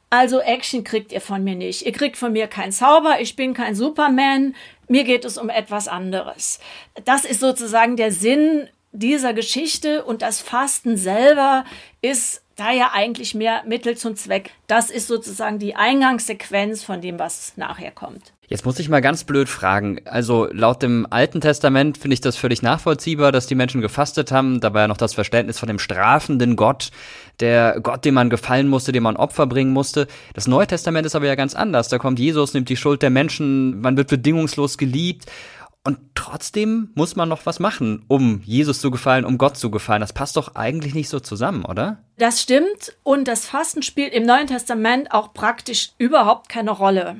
[0.09, 1.85] also Action kriegt ihr von mir nicht.
[1.85, 4.55] Ihr kriegt von mir keinen Zauber, ich bin kein Superman,
[4.87, 6.59] mir geht es um etwas anderes.
[7.05, 11.65] Das ist sozusagen der Sinn dieser Geschichte und das Fasten selber
[12.01, 14.51] ist da ja eigentlich mehr Mittel zum Zweck.
[14.67, 18.31] Das ist sozusagen die Eingangssequenz von dem, was nachher kommt.
[18.47, 20.01] Jetzt muss ich mal ganz blöd fragen.
[20.05, 24.59] Also laut dem Alten Testament finde ich das völlig nachvollziehbar, dass die Menschen gefastet haben.
[24.59, 26.91] Da war ja noch das Verständnis von dem strafenden Gott,
[27.39, 30.07] der Gott, dem man gefallen musste, dem man Opfer bringen musste.
[30.33, 31.89] Das Neue Testament ist aber ja ganz anders.
[31.89, 35.25] Da kommt Jesus, nimmt die Schuld der Menschen, man wird bedingungslos geliebt.
[35.83, 40.01] Und trotzdem muss man noch was machen, um Jesus zu gefallen, um Gott zu gefallen.
[40.01, 41.99] Das passt doch eigentlich nicht so zusammen, oder?
[42.17, 42.97] Das stimmt.
[43.03, 47.17] Und das Fasten spielt im Neuen Testament auch praktisch überhaupt keine Rolle.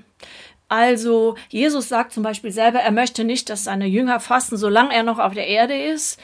[0.68, 5.04] Also Jesus sagt zum Beispiel selber, er möchte nicht, dass seine Jünger fasten, solange er
[5.04, 6.20] noch auf der Erde ist.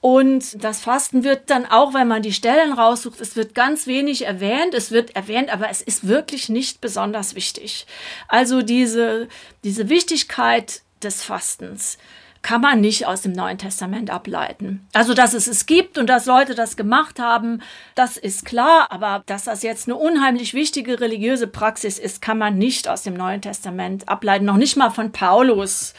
[0.00, 4.26] Und das Fasten wird dann auch, wenn man die Stellen raussucht, es wird ganz wenig
[4.26, 4.74] erwähnt.
[4.74, 7.86] Es wird erwähnt, aber es ist wirklich nicht besonders wichtig.
[8.26, 9.28] Also diese,
[9.62, 11.98] diese Wichtigkeit des Fastens
[12.42, 14.86] kann man nicht aus dem Neuen Testament ableiten.
[14.92, 17.62] Also, dass es es gibt und dass Leute das gemacht haben,
[17.94, 22.58] das ist klar, aber dass das jetzt eine unheimlich wichtige religiöse Praxis ist, kann man
[22.58, 25.94] nicht aus dem Neuen Testament ableiten, noch nicht mal von Paulus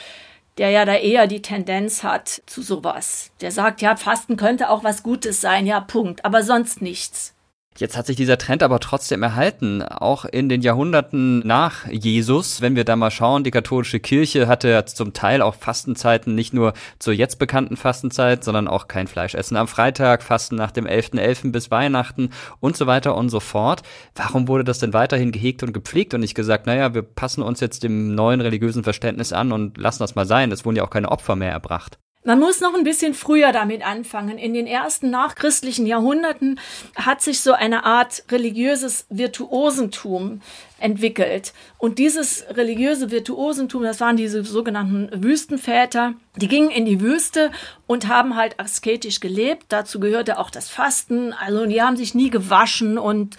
[0.58, 3.32] der ja da eher die Tendenz hat zu sowas.
[3.42, 7.34] Der sagt, ja, Fasten könnte auch was Gutes sein, ja, Punkt, aber sonst nichts.
[7.78, 12.62] Jetzt hat sich dieser Trend aber trotzdem erhalten, auch in den Jahrhunderten nach Jesus.
[12.62, 16.74] Wenn wir da mal schauen, die katholische Kirche hatte zum Teil auch Fastenzeiten, nicht nur
[17.00, 21.20] zur jetzt bekannten Fastenzeit, sondern auch kein Fleisch essen am Freitag, Fasten nach dem 11.11.
[21.24, 21.52] .11.
[21.52, 23.82] bis Weihnachten und so weiter und so fort.
[24.14, 27.60] Warum wurde das denn weiterhin gehegt und gepflegt und nicht gesagt, naja, wir passen uns
[27.60, 30.52] jetzt dem neuen religiösen Verständnis an und lassen das mal sein?
[30.52, 31.98] Es wurden ja auch keine Opfer mehr erbracht.
[32.26, 34.38] Man muss noch ein bisschen früher damit anfangen.
[34.38, 36.58] In den ersten nachchristlichen Jahrhunderten
[36.96, 40.42] hat sich so eine Art religiöses Virtuosentum
[40.80, 41.54] entwickelt.
[41.78, 47.52] Und dieses religiöse Virtuosentum, das waren diese sogenannten Wüstenväter, die gingen in die Wüste
[47.88, 49.66] und haben halt asketisch gelebt.
[49.70, 51.34] Dazu gehörte auch das Fasten.
[51.34, 53.36] Also die haben sich nie gewaschen und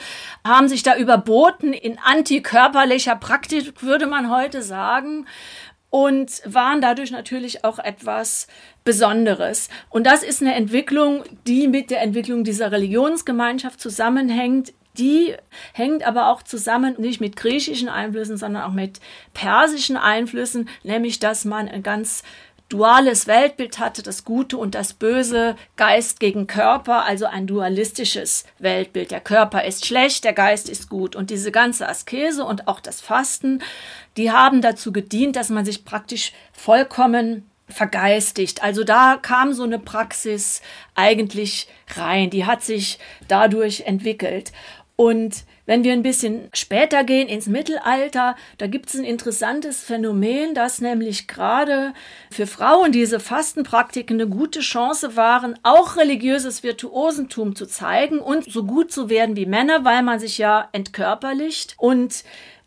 [0.46, 5.26] haben sich da überboten in antikörperlicher Praktik, würde man heute sagen
[5.94, 8.48] und waren dadurch natürlich auch etwas
[8.82, 9.68] Besonderes.
[9.90, 14.72] Und das ist eine Entwicklung, die mit der Entwicklung dieser Religionsgemeinschaft zusammenhängt.
[14.98, 15.36] Die
[15.72, 18.98] hängt aber auch zusammen nicht mit griechischen Einflüssen, sondern auch mit
[19.34, 22.24] persischen Einflüssen, nämlich dass man ein ganz
[22.74, 29.12] duales Weltbild hatte, das Gute und das Böse, Geist gegen Körper, also ein dualistisches Weltbild.
[29.12, 31.14] Der Körper ist schlecht, der Geist ist gut.
[31.14, 33.62] Und diese ganze Askese und auch das Fasten,
[34.16, 38.62] die haben dazu gedient, dass man sich praktisch vollkommen vergeistigt.
[38.62, 40.60] Also da kam so eine Praxis
[40.96, 44.52] eigentlich rein, die hat sich dadurch entwickelt.
[44.96, 50.54] Und wenn wir ein bisschen später gehen ins Mittelalter, da gibt es ein interessantes Phänomen,
[50.54, 51.94] dass nämlich gerade
[52.30, 58.64] für Frauen diese Fastenpraktiken eine gute Chance waren, auch religiöses Virtuosentum zu zeigen und so
[58.64, 61.74] gut zu werden wie Männer, weil man sich ja entkörperlicht.
[61.76, 62.22] Und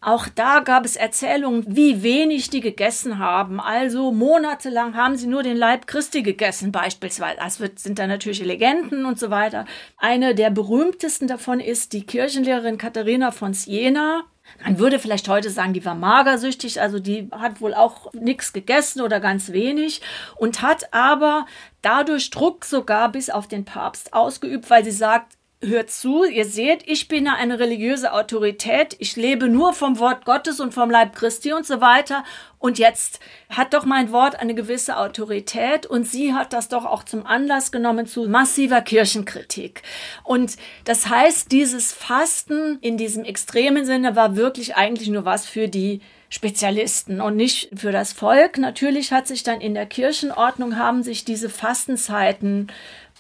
[0.07, 3.59] auch da gab es Erzählungen, wie wenig die gegessen haben.
[3.59, 7.35] Also monatelang haben sie nur den Leib Christi gegessen, beispielsweise.
[7.37, 9.65] Das sind da natürlich Legenden und so weiter.
[9.97, 14.23] Eine der berühmtesten davon ist die Kirchenlehrerin Katharina von Siena.
[14.63, 19.01] Man würde vielleicht heute sagen, die war magersüchtig, also die hat wohl auch nichts gegessen
[19.01, 20.01] oder ganz wenig
[20.37, 21.47] und hat aber
[21.81, 26.87] dadurch Druck sogar bis auf den Papst ausgeübt, weil sie sagt, hört zu, ihr seht,
[26.87, 31.51] ich bin eine religiöse Autorität, ich lebe nur vom Wort Gottes und vom Leib Christi
[31.51, 32.23] und so weiter.
[32.59, 37.03] Und jetzt hat doch mein Wort eine gewisse Autorität und sie hat das doch auch
[37.03, 39.81] zum Anlass genommen zu massiver Kirchenkritik.
[40.23, 45.67] Und das heißt, dieses Fasten in diesem extremen Sinne war wirklich eigentlich nur was für
[45.67, 48.57] die Spezialisten und nicht für das Volk.
[48.57, 52.67] Natürlich hat sich dann in der Kirchenordnung haben sich diese Fastenzeiten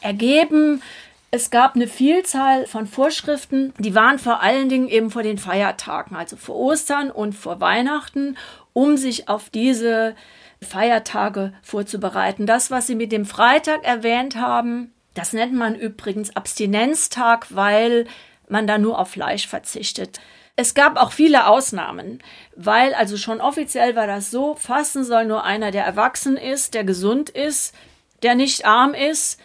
[0.01, 0.81] ergeben.
[1.29, 6.15] Es gab eine Vielzahl von Vorschriften, die waren vor allen Dingen eben vor den Feiertagen,
[6.15, 8.37] also vor Ostern und vor Weihnachten,
[8.71, 10.15] um sich auf diese
[10.61, 12.45] Feiertage vorzubereiten.
[12.45, 18.05] Das, was Sie mit dem Freitag erwähnt haben, das nennt man übrigens Abstinenztag, weil
[18.47, 20.21] man da nur auf Fleisch verzichtet.
[20.55, 22.23] Es gab auch viele Ausnahmen,
[22.55, 26.85] weil also schon offiziell war das so, fasten soll nur einer, der erwachsen ist, der
[26.85, 27.75] gesund ist,
[28.23, 29.39] der nicht arm ist,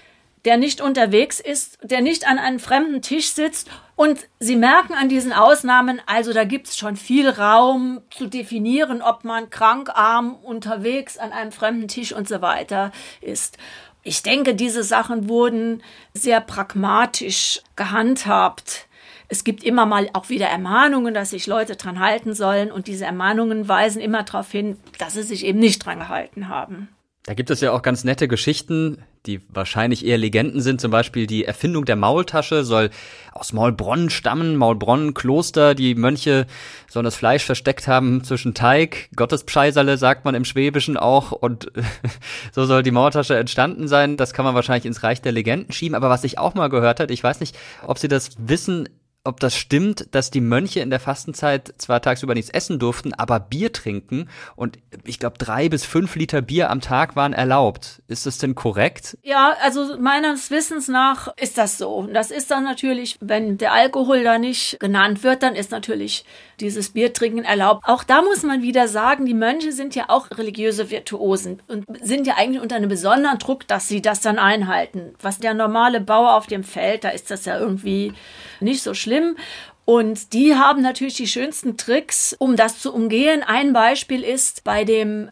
[0.45, 3.71] der nicht unterwegs ist, der nicht an einem fremden Tisch sitzt.
[3.95, 9.03] Und Sie merken an diesen Ausnahmen, also da gibt es schon viel Raum zu definieren,
[9.03, 13.59] ob man krank, arm, unterwegs an einem fremden Tisch und so weiter ist.
[14.03, 18.89] Ich denke, diese Sachen wurden sehr pragmatisch gehandhabt.
[19.29, 23.05] Es gibt immer mal auch wieder Ermahnungen, dass sich Leute dran halten sollen und diese
[23.05, 26.89] Ermahnungen weisen immer darauf hin, dass sie sich eben nicht dran gehalten haben.
[27.25, 30.81] Da gibt es ja auch ganz nette Geschichten, die wahrscheinlich eher Legenden sind.
[30.81, 32.91] Zum Beispiel die Erfindung der Maultasche soll
[33.33, 34.57] aus Maulbronn stammen.
[34.57, 36.47] Maulbronn, Kloster, die Mönche
[36.89, 41.33] sollen das Fleisch versteckt haben zwischen Teig, Gottespscheiserle sagt man im Schwäbischen auch.
[41.33, 41.71] Und
[42.53, 44.17] so soll die Maultasche entstanden sein.
[44.17, 45.95] Das kann man wahrscheinlich ins Reich der Legenden schieben.
[45.95, 47.57] Aber was ich auch mal gehört hat, ich weiß nicht,
[47.87, 48.89] ob Sie das wissen,
[49.25, 53.39] ob das stimmt, dass die Mönche in der Fastenzeit zwar tagsüber nichts essen durften, aber
[53.39, 58.03] Bier trinken und ich glaube drei bis fünf Liter Bier am Tag waren erlaubt.
[58.09, 59.17] Ist das denn korrekt?
[59.23, 62.09] Ja, also meines Wissens nach ist das so.
[62.13, 66.25] Das ist dann natürlich, wenn der Alkohol da nicht genannt wird, dann ist natürlich
[66.59, 67.85] dieses Biertrinken erlaubt.
[67.87, 72.27] Auch da muss man wieder sagen, die Mönche sind ja auch religiöse Virtuosen und sind
[72.27, 75.15] ja eigentlich unter einem besonderen Druck, dass sie das dann einhalten.
[75.21, 78.15] Was der normale Bauer auf dem Feld, da ist das ja irgendwie
[78.62, 79.37] nicht so schlimm.
[79.85, 83.42] Und die haben natürlich die schönsten Tricks, um das zu umgehen.
[83.42, 85.31] Ein Beispiel ist bei dem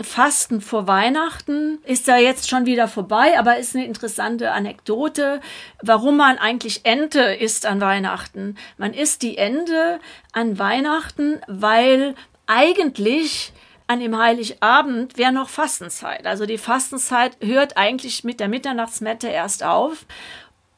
[0.00, 5.40] Fasten vor Weihnachten ist da jetzt schon wieder vorbei, aber ist eine interessante Anekdote,
[5.82, 8.56] warum man eigentlich Ente isst an Weihnachten.
[8.78, 10.00] Man isst die Ente
[10.32, 12.14] an Weihnachten, weil
[12.46, 13.52] eigentlich
[13.86, 16.26] an dem Heiligabend wäre noch Fastenzeit.
[16.26, 20.06] Also die Fastenzeit hört eigentlich mit der Mitternachtsmette erst auf.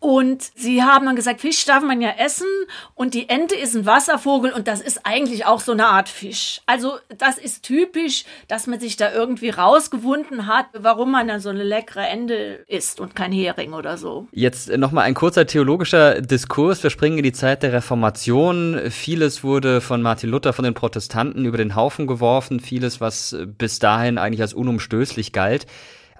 [0.04, 2.46] Und sie haben dann gesagt, Fisch darf man ja essen
[2.94, 6.60] und die Ente ist ein Wasservogel und das ist eigentlich auch so eine Art Fisch.
[6.66, 11.48] Also das ist typisch, dass man sich da irgendwie rausgewunden hat, warum man dann so
[11.48, 14.28] eine leckere Ente isst und kein Hering oder so.
[14.32, 16.82] Jetzt nochmal ein kurzer theologischer Diskurs.
[16.82, 18.90] Wir springen in die Zeit der Reformation.
[18.90, 22.60] Vieles wurde von Martin Luther, von den Protestanten über den Haufen geworfen.
[22.60, 25.64] Vieles, was bis dahin eigentlich als unumstößlich galt.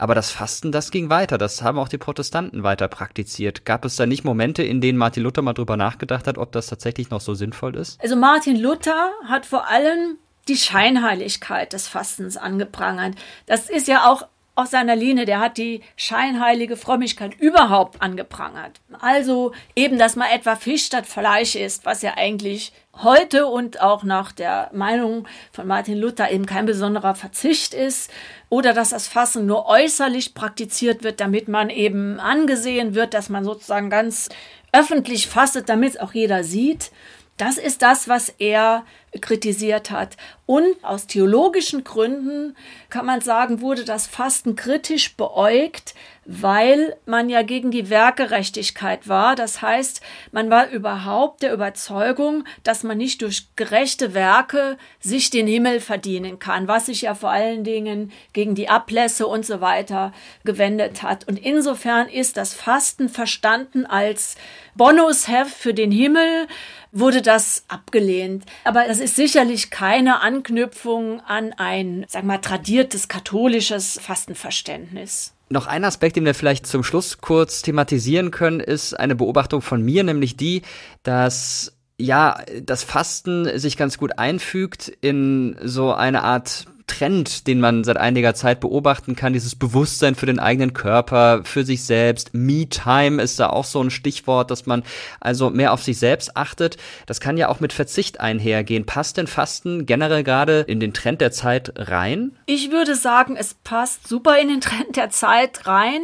[0.04, 1.38] Aber das Fasten, das ging weiter.
[1.38, 3.64] Das haben auch die Protestanten weiter praktiziert.
[3.64, 6.66] Gab es da nicht Momente, in denen Martin Luther mal drüber nachgedacht hat, ob das
[6.66, 7.98] tatsächlich noch so sinnvoll ist?
[8.02, 13.14] Also Martin Luther hat vor allem die Scheinheiligkeit des Fastens angeprangert.
[13.46, 18.80] Das ist ja auch aus seiner Linie, der hat die scheinheilige Frömmigkeit überhaupt angeprangert.
[19.00, 24.04] Also eben, dass man etwa Fisch statt Fleisch isst, was ja eigentlich heute und auch
[24.04, 28.10] nach der Meinung von Martin Luther eben kein besonderer Verzicht ist,
[28.54, 33.42] oder dass das Fassen nur äußerlich praktiziert wird, damit man eben angesehen wird, dass man
[33.42, 34.28] sozusagen ganz
[34.70, 36.92] öffentlich fastet, damit es auch jeder sieht.
[37.36, 38.84] Das ist das, was er
[39.20, 40.16] kritisiert hat.
[40.46, 42.56] Und aus theologischen Gründen
[42.90, 45.94] kann man sagen, wurde das Fasten kritisch beäugt,
[46.26, 49.36] weil man ja gegen die Werkgerechtigkeit war.
[49.36, 50.00] Das heißt,
[50.32, 56.38] man war überhaupt der Überzeugung, dass man nicht durch gerechte Werke sich den Himmel verdienen
[56.38, 60.12] kann, was sich ja vor allen Dingen gegen die Ablässe und so weiter
[60.44, 61.26] gewendet hat.
[61.26, 64.36] Und insofern ist das Fasten verstanden als
[64.74, 66.48] Bonusheft für den Himmel,
[66.94, 68.44] wurde das abgelehnt.
[68.64, 75.35] Aber das ist sicherlich keine Anknüpfung an ein, wir mal, tradiertes katholisches Fastenverständnis.
[75.50, 79.83] Noch ein Aspekt, den wir vielleicht zum Schluss kurz thematisieren können, ist eine Beobachtung von
[79.83, 80.62] mir, nämlich die,
[81.02, 87.82] dass ja, das Fasten sich ganz gut einfügt in so eine Art Trend, den man
[87.82, 92.34] seit einiger Zeit beobachten kann, dieses Bewusstsein für den eigenen Körper, für sich selbst.
[92.34, 94.82] Me-Time ist da auch so ein Stichwort, dass man
[95.20, 96.76] also mehr auf sich selbst achtet.
[97.06, 98.86] Das kann ja auch mit Verzicht einhergehen.
[98.86, 102.36] Passt denn Fasten generell gerade in den Trend der Zeit rein?
[102.46, 106.00] Ich würde sagen, es passt super in den Trend der Zeit rein.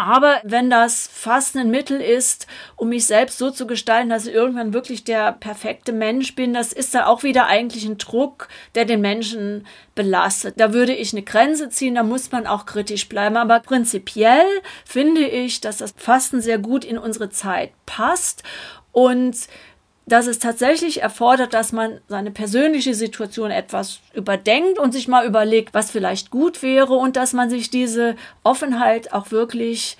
[0.00, 4.32] Aber wenn das fast ein Mittel ist, um mich selbst so zu gestalten, dass ich
[4.32, 8.84] irgendwann wirklich der perfekte Mensch bin, das ist dann auch wieder eigentlich ein Druck, der
[8.84, 10.54] den Menschen belastet.
[10.60, 13.36] Da würde ich eine Grenze ziehen, da muss man auch kritisch bleiben.
[13.36, 14.46] Aber prinzipiell
[14.84, 18.44] finde ich, dass das Fasten sehr gut in unsere Zeit passt
[18.92, 19.36] und
[20.08, 25.74] dass es tatsächlich erfordert, dass man seine persönliche Situation etwas überdenkt und sich mal überlegt,
[25.74, 29.96] was vielleicht gut wäre und dass man sich diese Offenheit auch wirklich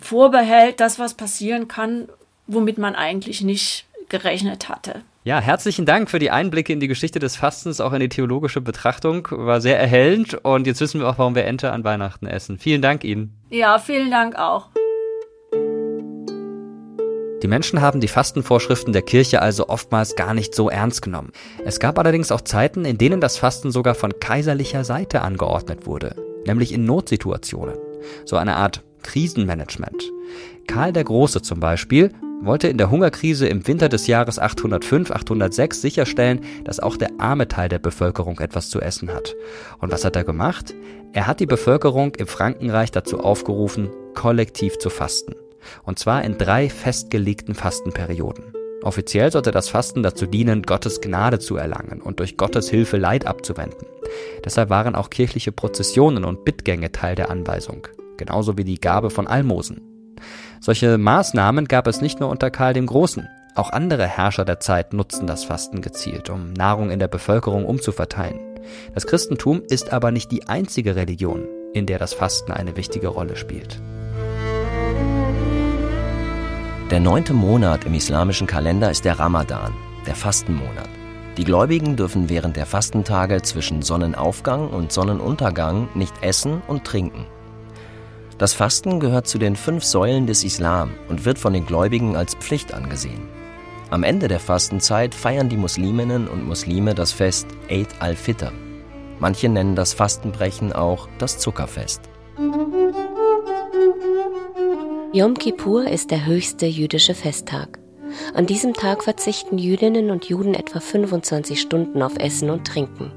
[0.00, 2.08] vorbehält, dass was passieren kann,
[2.46, 5.02] womit man eigentlich nicht gerechnet hatte.
[5.22, 8.62] Ja, herzlichen Dank für die Einblicke in die Geschichte des Fastens, auch in die theologische
[8.62, 9.28] Betrachtung.
[9.30, 12.58] War sehr erhellend und jetzt wissen wir auch, warum wir Ente an Weihnachten essen.
[12.58, 13.34] Vielen Dank Ihnen.
[13.50, 14.68] Ja, vielen Dank auch.
[17.42, 21.32] Die Menschen haben die Fastenvorschriften der Kirche also oftmals gar nicht so ernst genommen.
[21.64, 26.16] Es gab allerdings auch Zeiten, in denen das Fasten sogar von kaiserlicher Seite angeordnet wurde,
[26.46, 27.76] nämlich in Notsituationen.
[28.26, 30.10] So eine Art Krisenmanagement.
[30.66, 32.12] Karl der Große zum Beispiel
[32.42, 37.48] wollte in der Hungerkrise im Winter des Jahres 805, 806 sicherstellen, dass auch der arme
[37.48, 39.34] Teil der Bevölkerung etwas zu essen hat.
[39.78, 40.74] Und was hat er gemacht?
[41.12, 45.34] Er hat die Bevölkerung im Frankenreich dazu aufgerufen, kollektiv zu fasten.
[45.84, 48.52] Und zwar in drei festgelegten Fastenperioden.
[48.82, 53.26] Offiziell sollte das Fasten dazu dienen, Gottes Gnade zu erlangen und durch Gottes Hilfe Leid
[53.26, 53.86] abzuwenden.
[54.44, 57.86] Deshalb waren auch kirchliche Prozessionen und Bittgänge Teil der Anweisung,
[58.16, 59.82] genauso wie die Gabe von Almosen.
[60.60, 63.28] Solche Maßnahmen gab es nicht nur unter Karl dem Großen.
[63.54, 68.40] Auch andere Herrscher der Zeit nutzten das Fasten gezielt, um Nahrung in der Bevölkerung umzuverteilen.
[68.94, 73.36] Das Christentum ist aber nicht die einzige Religion, in der das Fasten eine wichtige Rolle
[73.36, 73.80] spielt.
[76.90, 79.72] Der neunte Monat im islamischen Kalender ist der Ramadan,
[80.08, 80.88] der Fastenmonat.
[81.36, 87.26] Die Gläubigen dürfen während der Fastentage zwischen Sonnenaufgang und Sonnenuntergang nicht essen und trinken.
[88.38, 92.34] Das Fasten gehört zu den fünf Säulen des Islam und wird von den Gläubigen als
[92.34, 93.22] Pflicht angesehen.
[93.90, 98.50] Am Ende der Fastenzeit feiern die Musliminnen und Muslime das Fest Eid al-Fitr.
[99.20, 102.00] Manche nennen das Fastenbrechen auch das Zuckerfest.
[105.12, 107.78] Yom Kippur ist der höchste jüdische Festtag.
[108.34, 113.12] An diesem Tag verzichten Jüdinnen und Juden etwa 25 Stunden auf Essen und Trinken.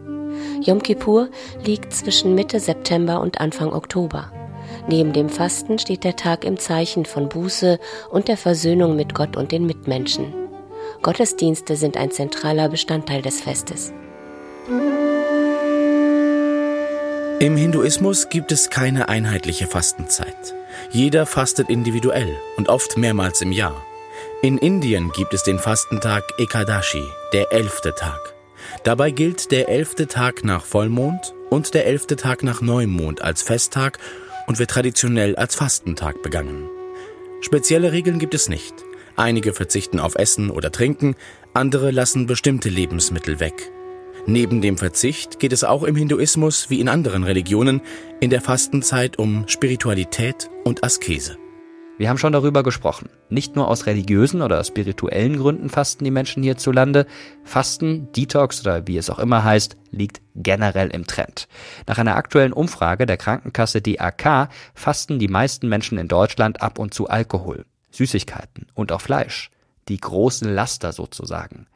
[0.64, 1.30] Yom Kippur
[1.66, 4.32] liegt zwischen Mitte September und Anfang Oktober.
[4.88, 9.38] Neben dem Fasten steht der Tag im Zeichen von Buße und der Versöhnung mit Gott
[9.38, 10.34] und den Mitmenschen.
[11.01, 13.93] Gottesdienste sind ein zentraler Bestandteil des Festes.
[17.44, 20.56] Im Hinduismus gibt es keine einheitliche Fastenzeit.
[20.91, 23.86] Jeder fastet individuell und oft mehrmals im Jahr.
[24.41, 28.34] In Indien gibt es den Fastentag Ekadashi, der elfte Tag.
[28.86, 34.00] Dabei gilt der elfte Tag nach Vollmond und der elfte Tag nach Neumond als Festtag
[34.48, 36.70] und wird traditionell als Fastentag begangen.
[37.41, 38.74] Spezielle Regeln gibt es nicht.
[39.18, 41.18] Einige verzichten auf Essen oder Trinken,
[41.54, 43.70] andere lassen bestimmte Lebensmittel weg.
[44.26, 47.82] Neben dem Verzicht geht es auch im Hinduismus wie in anderen Religionen
[48.22, 51.38] in der Fastenzeit um Spiritualität und Askese.
[51.98, 53.10] Wir haben schon darüber gesprochen.
[53.30, 57.06] Nicht nur aus religiösen oder spirituellen Gründen fasten die Menschen hierzulande.
[57.44, 61.50] Fasten, Detox oder wie es auch immer heißt, liegt generell im Trend.
[61.86, 66.94] Nach einer aktuellen Umfrage der Krankenkasse DAK fasten die meisten Menschen in Deutschland ab und
[66.94, 69.52] zu Alkohol, Süßigkeiten und auch Fleisch.
[69.90, 71.68] Die großen Laster sozusagen.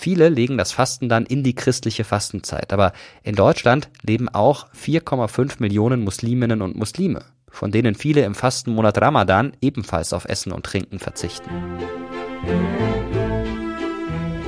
[0.00, 2.92] Viele legen das Fasten dann in die christliche Fastenzeit, aber
[3.24, 9.52] in Deutschland leben auch 4,5 Millionen Musliminnen und Muslime von denen viele im Fastenmonat Ramadan
[9.60, 11.50] ebenfalls auf Essen und Trinken verzichten.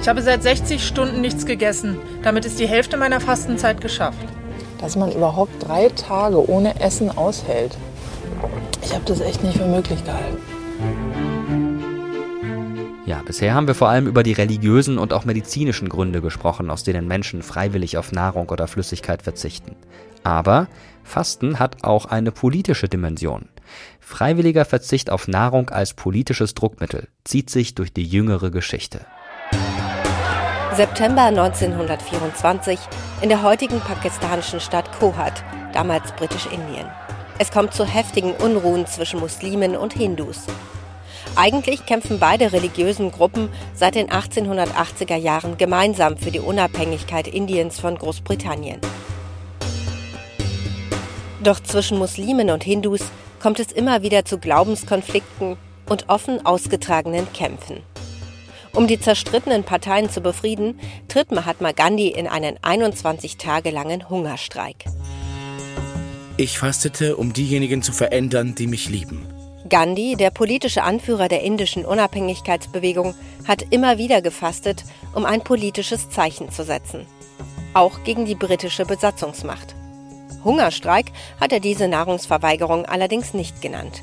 [0.00, 1.98] Ich habe seit 60 Stunden nichts gegessen.
[2.22, 4.26] Damit ist die Hälfte meiner Fastenzeit geschafft.
[4.80, 7.76] Dass man überhaupt drei Tage ohne Essen aushält.
[8.82, 10.38] Ich habe das echt nicht für möglich gehalten.
[13.10, 16.84] Ja, bisher haben wir vor allem über die religiösen und auch medizinischen Gründe gesprochen, aus
[16.84, 19.74] denen Menschen freiwillig auf Nahrung oder Flüssigkeit verzichten.
[20.22, 20.68] Aber
[21.02, 23.48] Fasten hat auch eine politische Dimension.
[23.98, 29.00] Freiwilliger Verzicht auf Nahrung als politisches Druckmittel zieht sich durch die jüngere Geschichte.
[30.76, 32.78] September 1924
[33.22, 35.42] in der heutigen pakistanischen Stadt Kohat,
[35.72, 36.86] damals Britisch-Indien.
[37.40, 40.46] Es kommt zu heftigen Unruhen zwischen Muslimen und Hindus.
[41.36, 47.96] Eigentlich kämpfen beide religiösen Gruppen seit den 1880er Jahren gemeinsam für die Unabhängigkeit Indiens von
[47.96, 48.80] Großbritannien.
[51.42, 53.00] Doch zwischen Muslimen und Hindus
[53.40, 55.56] kommt es immer wieder zu Glaubenskonflikten
[55.88, 57.82] und offen ausgetragenen Kämpfen.
[58.72, 60.78] Um die zerstrittenen Parteien zu befrieden,
[61.08, 64.84] tritt Mahatma Gandhi in einen 21 Tage langen Hungerstreik.
[66.36, 69.26] Ich fastete, um diejenigen zu verändern, die mich lieben.
[69.70, 73.14] Gandhi, der politische Anführer der indischen Unabhängigkeitsbewegung,
[73.46, 77.06] hat immer wieder gefastet, um ein politisches Zeichen zu setzen.
[77.72, 79.74] Auch gegen die britische Besatzungsmacht.
[80.44, 84.02] Hungerstreik hat er diese Nahrungsverweigerung allerdings nicht genannt.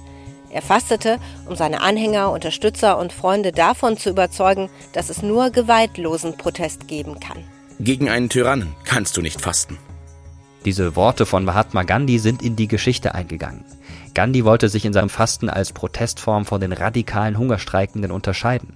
[0.49, 6.37] Er fastete, um seine Anhänger, Unterstützer und Freunde davon zu überzeugen, dass es nur gewaltlosen
[6.37, 7.43] Protest geben kann.
[7.79, 9.77] Gegen einen Tyrannen kannst du nicht fasten.
[10.65, 13.65] Diese Worte von Mahatma Gandhi sind in die Geschichte eingegangen.
[14.17, 18.73] Gandhi wollte sich in seinem Fasten als Protestform von den radikalen Hungerstreikenden unterscheiden.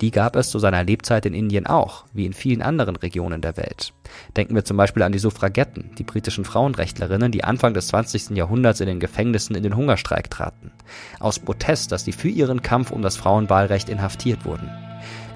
[0.00, 3.58] Die gab es zu seiner Lebzeit in Indien auch, wie in vielen anderen Regionen der
[3.58, 3.92] Welt.
[4.34, 8.30] Denken wir zum Beispiel an die Suffragetten, die britischen Frauenrechtlerinnen, die Anfang des 20.
[8.30, 10.72] Jahrhunderts in den Gefängnissen in den Hungerstreik traten.
[11.20, 14.70] Aus Protest, dass sie für ihren Kampf um das Frauenwahlrecht inhaftiert wurden.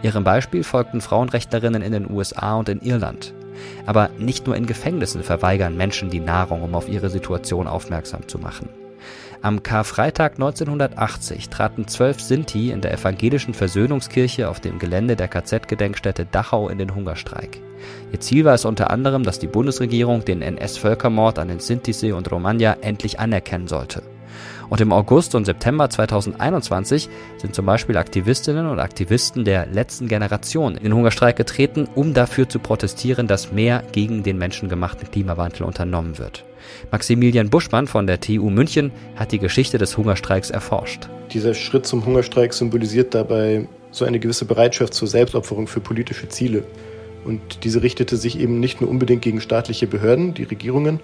[0.03, 3.35] Ihrem Beispiel folgten Frauenrechtlerinnen in den USA und in Irland.
[3.85, 8.39] Aber nicht nur in Gefängnissen verweigern Menschen die Nahrung, um auf ihre Situation aufmerksam zu
[8.39, 8.71] machen.
[9.45, 16.27] Am Karfreitag 1980 traten zwölf Sinti in der evangelischen Versöhnungskirche auf dem Gelände der KZ-Gedenkstätte
[16.31, 17.61] Dachau in den Hungerstreik.
[18.13, 22.31] Ihr Ziel war es unter anderem, dass die Bundesregierung den NS-Völkermord an den Sintisee und
[22.31, 24.05] Romagna endlich anerkennen sollte.
[24.73, 30.77] Und im August und September 2021 sind zum Beispiel Aktivistinnen und Aktivisten der letzten Generation
[30.77, 36.17] in den Hungerstreik getreten, um dafür zu protestieren, dass mehr gegen den menschengemachten Klimawandel unternommen
[36.17, 36.47] wird.
[36.91, 41.07] Maximilian Buschmann von der TU München hat die Geschichte des Hungerstreiks erforscht.
[41.35, 46.65] Dieser Schritt zum Hungerstreik symbolisiert dabei so eine gewisse Bereitschaft zur Selbstopferung für politische Ziele.
[47.27, 51.01] Und diese richtete sich eben nicht nur unbedingt gegen staatliche Behörden, die Regierungen,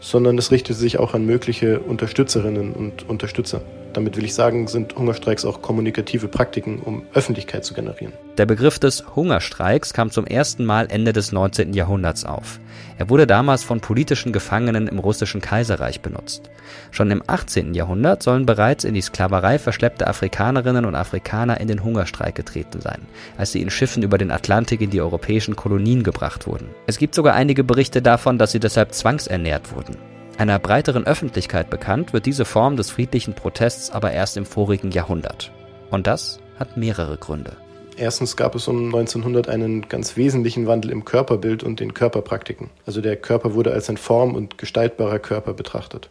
[0.00, 3.62] sondern es richtet sich auch an mögliche Unterstützerinnen und Unterstützer.
[3.96, 8.12] Damit will ich sagen, sind Hungerstreiks auch kommunikative Praktiken, um Öffentlichkeit zu generieren.
[8.36, 11.72] Der Begriff des Hungerstreiks kam zum ersten Mal Ende des 19.
[11.72, 12.60] Jahrhunderts auf.
[12.98, 16.50] Er wurde damals von politischen Gefangenen im russischen Kaiserreich benutzt.
[16.90, 17.72] Schon im 18.
[17.72, 23.00] Jahrhundert sollen bereits in die Sklaverei verschleppte Afrikanerinnen und Afrikaner in den Hungerstreik getreten sein,
[23.38, 26.68] als sie in Schiffen über den Atlantik in die europäischen Kolonien gebracht wurden.
[26.86, 29.96] Es gibt sogar einige Berichte davon, dass sie deshalb zwangsernährt wurden.
[30.38, 35.50] Einer breiteren Öffentlichkeit bekannt wird diese Form des friedlichen Protests aber erst im vorigen Jahrhundert.
[35.90, 37.56] Und das hat mehrere Gründe.
[37.96, 42.68] Erstens gab es um 1900 einen ganz wesentlichen Wandel im Körperbild und den Körperpraktiken.
[42.84, 46.10] Also der Körper wurde als ein form- und gestaltbarer Körper betrachtet.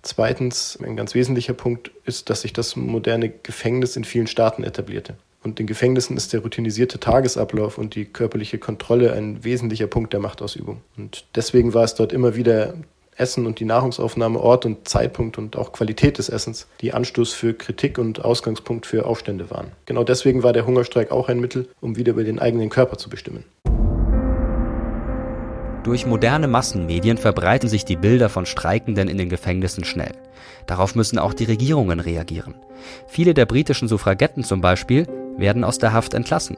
[0.00, 5.16] Zweitens, ein ganz wesentlicher Punkt ist, dass sich das moderne Gefängnis in vielen Staaten etablierte.
[5.42, 10.20] Und in Gefängnissen ist der routinisierte Tagesablauf und die körperliche Kontrolle ein wesentlicher Punkt der
[10.20, 10.80] Machtausübung.
[10.96, 12.74] Und deswegen war es dort immer wieder
[13.16, 17.54] Essen und die Nahrungsaufnahme, Ort und Zeitpunkt und auch Qualität des Essens, die Anstoß für
[17.54, 19.72] Kritik und Ausgangspunkt für Aufstände waren.
[19.86, 23.08] Genau deswegen war der Hungerstreik auch ein Mittel, um wieder über den eigenen Körper zu
[23.08, 23.44] bestimmen.
[25.82, 30.12] Durch moderne Massenmedien verbreiten sich die Bilder von Streikenden in den Gefängnissen schnell.
[30.66, 32.56] Darauf müssen auch die Regierungen reagieren.
[33.06, 35.06] Viele der britischen Suffragetten zum Beispiel
[35.36, 36.56] werden aus der Haft entlassen.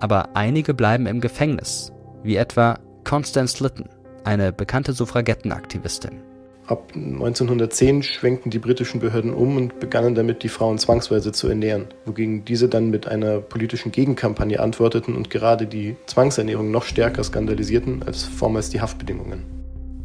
[0.00, 1.92] Aber einige bleiben im Gefängnis,
[2.22, 3.90] wie etwa Constance Lytton
[4.24, 6.20] eine bekannte Suffragettenaktivistin.
[6.66, 11.88] Ab 1910 schwenkten die britischen Behörden um und begannen damit, die Frauen zwangsweise zu ernähren,
[12.06, 18.02] wogegen diese dann mit einer politischen Gegenkampagne antworteten und gerade die Zwangsernährung noch stärker skandalisierten
[18.02, 19.42] als vormals die Haftbedingungen.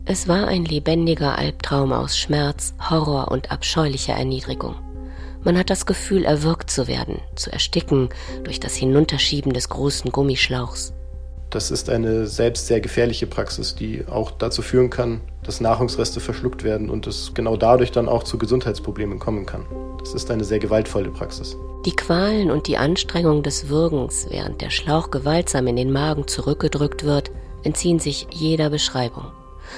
[0.04, 4.76] Es war ein lebendiger Albtraum aus Schmerz, Horror und abscheulicher Erniedrigung.
[5.44, 8.10] Man hat das Gefühl, erwürgt zu werden, zu ersticken
[8.44, 10.94] durch das Hinunterschieben des großen Gummischlauchs.
[11.50, 16.64] Das ist eine selbst sehr gefährliche Praxis, die auch dazu führen kann, dass Nahrungsreste verschluckt
[16.64, 19.66] werden und es genau dadurch dann auch zu Gesundheitsproblemen kommen kann.
[19.98, 21.58] Das ist eine sehr gewaltvolle Praxis.
[21.86, 27.04] Die Qualen und die Anstrengung des Würgens, während der Schlauch gewaltsam in den Magen zurückgedrückt
[27.04, 27.32] wird,
[27.64, 29.26] entziehen sich jeder Beschreibung.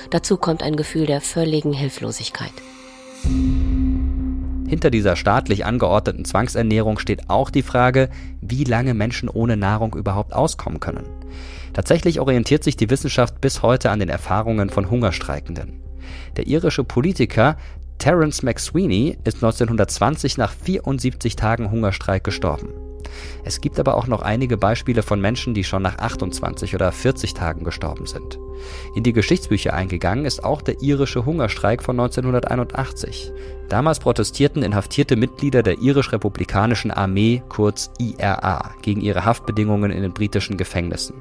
[0.10, 2.54] Dazu kommt ein Gefühl der völligen Hilflosigkeit.
[4.68, 8.10] Hinter dieser staatlich angeordneten Zwangsernährung steht auch die Frage,
[8.42, 11.06] wie lange Menschen ohne Nahrung überhaupt auskommen können.
[11.74, 15.82] Tatsächlich orientiert sich die Wissenschaft bis heute an den Erfahrungen von Hungerstreikenden.
[16.36, 17.58] Der irische Politiker
[17.98, 22.70] Terence McSweeney ist 1920 nach 74 Tagen Hungerstreik gestorben.
[23.44, 27.34] Es gibt aber auch noch einige Beispiele von Menschen, die schon nach 28 oder 40
[27.34, 28.40] Tagen gestorben sind.
[28.96, 33.32] In die Geschichtsbücher eingegangen ist auch der irische Hungerstreik von 1981.
[33.70, 40.58] Damals protestierten inhaftierte Mitglieder der irisch-republikanischen Armee, kurz IRA, gegen ihre Haftbedingungen in den britischen
[40.58, 41.16] Gefängnissen.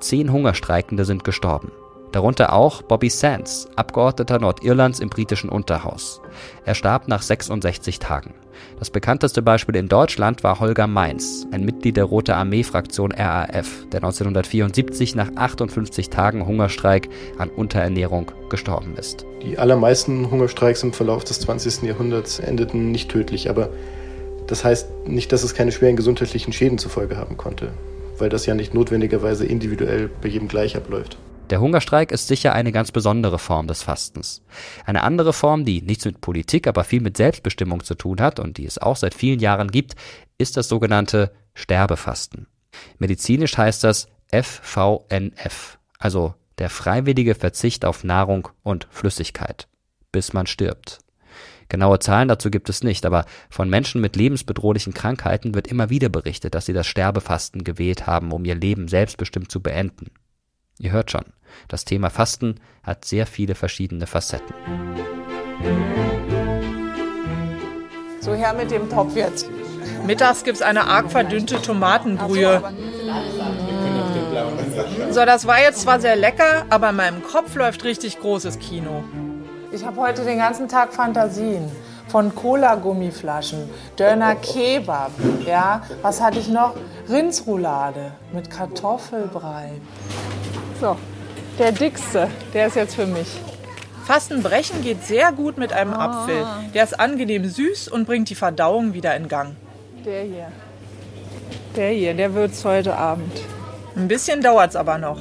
[0.00, 1.70] Zehn Hungerstreikende sind gestorben
[2.14, 6.20] darunter auch Bobby Sands, Abgeordneter Nordirlands im britischen Unterhaus.
[6.64, 8.34] Er starb nach 66 Tagen.
[8.78, 14.02] Das bekannteste Beispiel in Deutschland war Holger Mainz, ein Mitglied der Rote Armee-Fraktion RAF, der
[14.02, 19.26] 1974 nach 58 Tagen Hungerstreik an Unterernährung gestorben ist.
[19.42, 21.82] Die allermeisten Hungerstreiks im Verlauf des 20.
[21.82, 23.70] Jahrhunderts endeten nicht tödlich, aber
[24.46, 27.70] das heißt nicht, dass es keine schweren gesundheitlichen Schäden zur Folge haben konnte,
[28.18, 31.16] weil das ja nicht notwendigerweise individuell bei jedem gleich abläuft.
[31.50, 34.42] Der Hungerstreik ist sicher eine ganz besondere Form des Fastens.
[34.86, 38.56] Eine andere Form, die nichts mit Politik, aber viel mit Selbstbestimmung zu tun hat und
[38.56, 39.94] die es auch seit vielen Jahren gibt,
[40.38, 42.46] ist das sogenannte Sterbefasten.
[42.98, 49.68] Medizinisch heißt das FVNF, also der freiwillige Verzicht auf Nahrung und Flüssigkeit,
[50.12, 51.00] bis man stirbt.
[51.68, 56.08] Genaue Zahlen dazu gibt es nicht, aber von Menschen mit lebensbedrohlichen Krankheiten wird immer wieder
[56.08, 60.10] berichtet, dass sie das Sterbefasten gewählt haben, um ihr Leben selbstbestimmt zu beenden.
[60.78, 61.24] Ihr hört schon,
[61.68, 64.54] das Thema Fasten hat sehr viele verschiedene Facetten.
[68.20, 69.48] So her mit dem Topf jetzt.
[70.04, 72.62] Mittags gibt es eine arg verdünnte Tomatenbrühe.
[75.10, 79.04] So, das war jetzt zwar sehr lecker, aber in meinem Kopf läuft richtig großes Kino.
[79.70, 81.70] Ich habe heute den ganzen Tag Fantasien.
[82.08, 85.10] Von Cola-Gummiflaschen, Döner Kebab,
[85.46, 85.82] ja.
[86.02, 86.74] Was hatte ich noch?
[87.08, 89.80] Rindsroulade mit Kartoffelbrei.
[90.84, 90.98] So,
[91.58, 93.40] der dickste, der ist jetzt für mich.
[94.04, 96.44] Fastenbrechen geht sehr gut mit einem Apfel.
[96.74, 99.56] Der ist angenehm süß und bringt die Verdauung wieder in Gang.
[100.04, 100.52] Der hier.
[101.74, 103.32] Der hier, der wird's heute Abend.
[103.96, 105.20] Ein bisschen dauert's aber noch.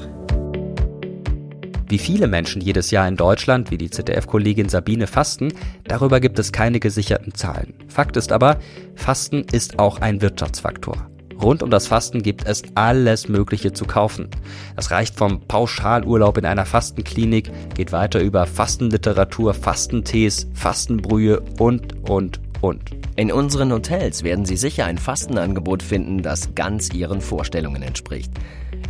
[1.87, 5.53] Wie viele Menschen jedes Jahr in Deutschland, wie die ZDF-Kollegin Sabine fasten,
[5.85, 7.73] darüber gibt es keine gesicherten Zahlen.
[7.87, 8.57] Fakt ist aber,
[8.95, 11.12] Fasten ist auch ein Wirtschaftsfaktor.
[11.41, 14.29] Rund um das Fasten gibt es alles Mögliche zu kaufen.
[14.75, 22.39] Das reicht vom Pauschalurlaub in einer Fastenklinik, geht weiter über Fastenliteratur, Fastentees, Fastenbrühe und, und,
[22.61, 22.91] und.
[23.15, 28.31] In unseren Hotels werden Sie sicher ein Fastenangebot finden, das ganz Ihren Vorstellungen entspricht.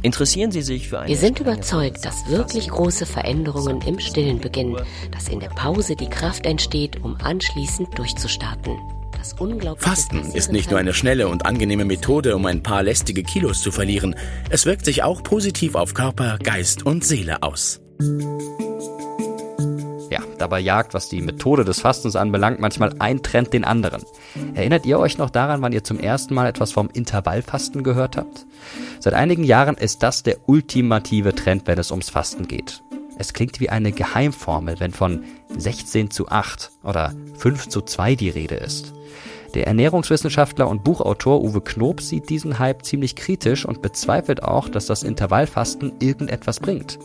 [0.02, 4.78] Interessieren Sie sich für eine Wir sind überzeugt, dass wirklich große Veränderungen im Stillen beginnen,
[5.12, 8.78] dass in der Pause die Kraft entsteht, um anschließend durchzustarten.
[9.78, 13.72] Fasten ist nicht nur eine schnelle und angenehme Methode, um ein paar lästige Kilos zu
[13.72, 14.16] verlieren.
[14.50, 17.80] Es wirkt sich auch positiv auf Körper, Geist und Seele aus.
[20.10, 24.04] Ja, dabei jagt, was die Methode des Fastens anbelangt, manchmal ein Trend den anderen.
[24.56, 28.46] Erinnert ihr euch noch daran, wann ihr zum ersten Mal etwas vom Intervallfasten gehört habt?
[29.00, 32.84] Seit einigen Jahren ist das der ultimative Trend, wenn es ums Fasten geht.
[33.18, 35.24] Es klingt wie eine Geheimformel, wenn von
[35.56, 38.94] 16 zu 8 oder 5 zu 2 die Rede ist.
[39.54, 44.88] Der Ernährungswissenschaftler und Buchautor Uwe Knob sieht diesen Hype ziemlich kritisch und bezweifelt auch, dass
[44.88, 46.98] das Intervallfasten irgendetwas bringt.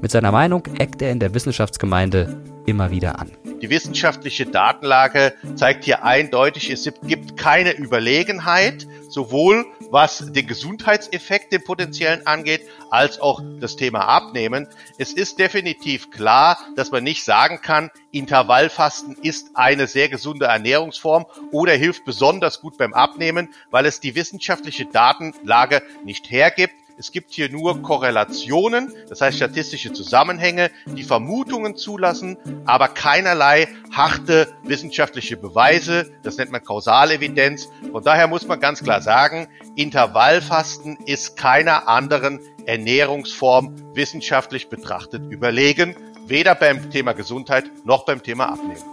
[0.00, 3.30] Mit seiner Meinung eckt er in der Wissenschaftsgemeinde immer wieder an.
[3.60, 11.64] Die wissenschaftliche Datenlage zeigt hier eindeutig, es gibt keine Überlegenheit, sowohl was den Gesundheitseffekt, den
[11.64, 14.68] potenziellen angeht, als auch das Thema Abnehmen.
[14.98, 21.26] Es ist definitiv klar, dass man nicht sagen kann, Intervallfasten ist eine sehr gesunde Ernährungsform
[21.52, 26.74] oder hilft besonders gut beim Abnehmen, weil es die wissenschaftliche Datenlage nicht hergibt.
[27.00, 32.36] Es gibt hier nur Korrelationen, das heißt statistische Zusammenhänge, die Vermutungen zulassen,
[32.66, 36.12] aber keinerlei harte wissenschaftliche Beweise.
[36.22, 37.70] Das nennt man Kausalevidenz.
[37.90, 45.96] Von daher muss man ganz klar sagen, Intervallfasten ist keiner anderen Ernährungsform wissenschaftlich betrachtet überlegen,
[46.26, 48.84] weder beim Thema Gesundheit noch beim Thema Abnehmen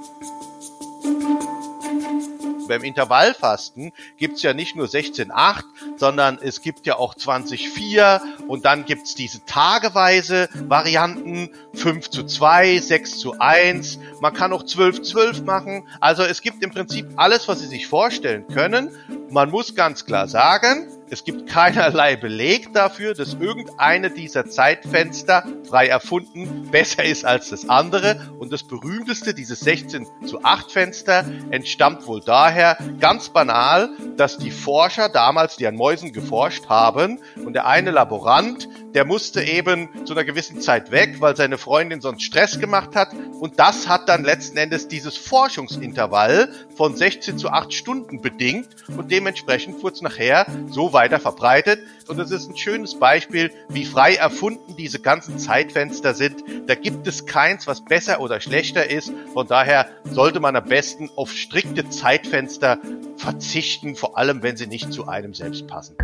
[2.68, 5.64] beim Intervallfasten gibt's ja nicht nur 16,8,
[5.98, 12.80] sondern es gibt ja auch 20,4 und dann gibt's diese tageweise Varianten 5 zu 2,
[12.80, 15.88] 6 zu 1, man kann auch 12, 12 machen.
[16.00, 18.92] Also es gibt im Prinzip alles, was Sie sich vorstellen können.
[19.30, 25.88] Man muss ganz klar sagen, es gibt keinerlei Beleg dafür, dass irgendeine dieser Zeitfenster frei
[25.88, 28.34] erfunden besser ist als das andere.
[28.40, 34.52] Und das berühmteste, dieses 16 zu 8 Fenster, entstammt wohl daher ganz banal, dass die
[34.52, 40.14] Forscher damals, die an Mäusen geforscht haben, und der eine Laborant, der musste eben zu
[40.14, 43.14] einer gewissen Zeit weg, weil seine Freundin sonst Stress gemacht hat.
[43.40, 48.68] Und das hat dann letzten Endes dieses Forschungsintervall von 16 zu 8 Stunden bedingt.
[48.90, 51.80] Und dementsprechend wurde es nachher so weiter verbreitet.
[52.08, 56.44] Und es ist ein schönes Beispiel, wie frei erfunden diese ganzen Zeitfenster sind.
[56.66, 59.12] Da gibt es keins, was besser oder schlechter ist.
[59.34, 62.80] Von daher sollte man am besten auf strikte Zeitfenster
[63.16, 65.96] verzichten, vor allem wenn sie nicht zu einem selbst passen.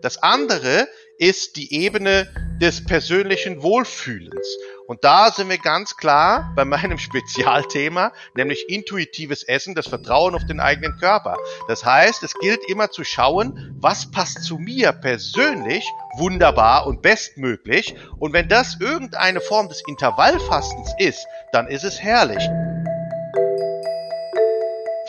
[0.00, 0.86] Das andere
[1.18, 2.28] ist die Ebene
[2.60, 4.46] des persönlichen Wohlfühlens.
[4.86, 10.44] Und da sind wir ganz klar bei meinem Spezialthema, nämlich intuitives Essen, das Vertrauen auf
[10.44, 11.36] den eigenen Körper.
[11.68, 15.84] Das heißt, es gilt immer zu schauen, was passt zu mir persönlich
[16.16, 17.94] wunderbar und bestmöglich.
[18.18, 22.42] Und wenn das irgendeine Form des Intervallfastens ist, dann ist es herrlich.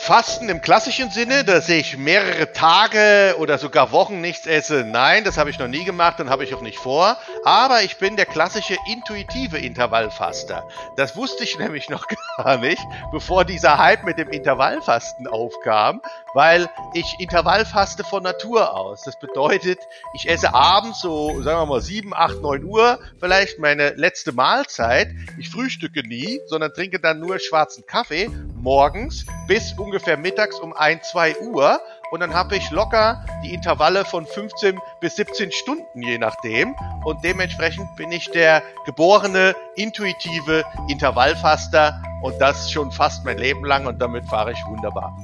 [0.06, 5.36] Fasten im klassischen Sinne, dass ich mehrere Tage oder sogar Wochen nichts esse, nein, das
[5.36, 7.16] habe ich noch nie gemacht und habe ich auch nicht vor.
[7.44, 10.68] Aber ich bin der klassische intuitive Intervallfaster.
[10.96, 12.80] Das wusste ich nämlich noch gar nicht,
[13.10, 16.00] bevor dieser Hype mit dem Intervallfasten aufkam,
[16.34, 19.02] weil ich Intervallfaste von Natur aus.
[19.02, 19.80] Das bedeutet,
[20.14, 25.08] ich esse abends so, sagen wir mal, 7, 8, 9 Uhr vielleicht meine letzte Mahlzeit.
[25.36, 31.08] Ich frühstücke nie, sondern trinke dann nur schwarzen Kaffee morgens bis ungefähr mittags um 1,
[31.10, 31.80] 2 Uhr
[32.10, 36.74] und dann habe ich locker die Intervalle von 15 bis 17 Stunden, je nachdem.
[37.04, 43.86] Und dementsprechend bin ich der geborene, intuitive Intervallfaster und das schon fast mein Leben lang
[43.86, 45.16] und damit fahre ich wunderbar.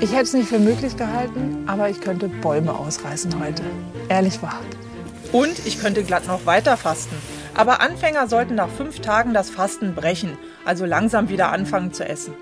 [0.00, 3.62] Ich hätte es nicht für möglich gehalten, aber ich könnte Bäume ausreißen heute.
[4.08, 4.60] Ehrlich wahr.
[5.32, 7.16] Und ich könnte glatt noch weiter fasten.
[7.58, 12.32] Aber Anfänger sollten nach fünf Tagen das Fasten brechen, also langsam wieder anfangen zu essen.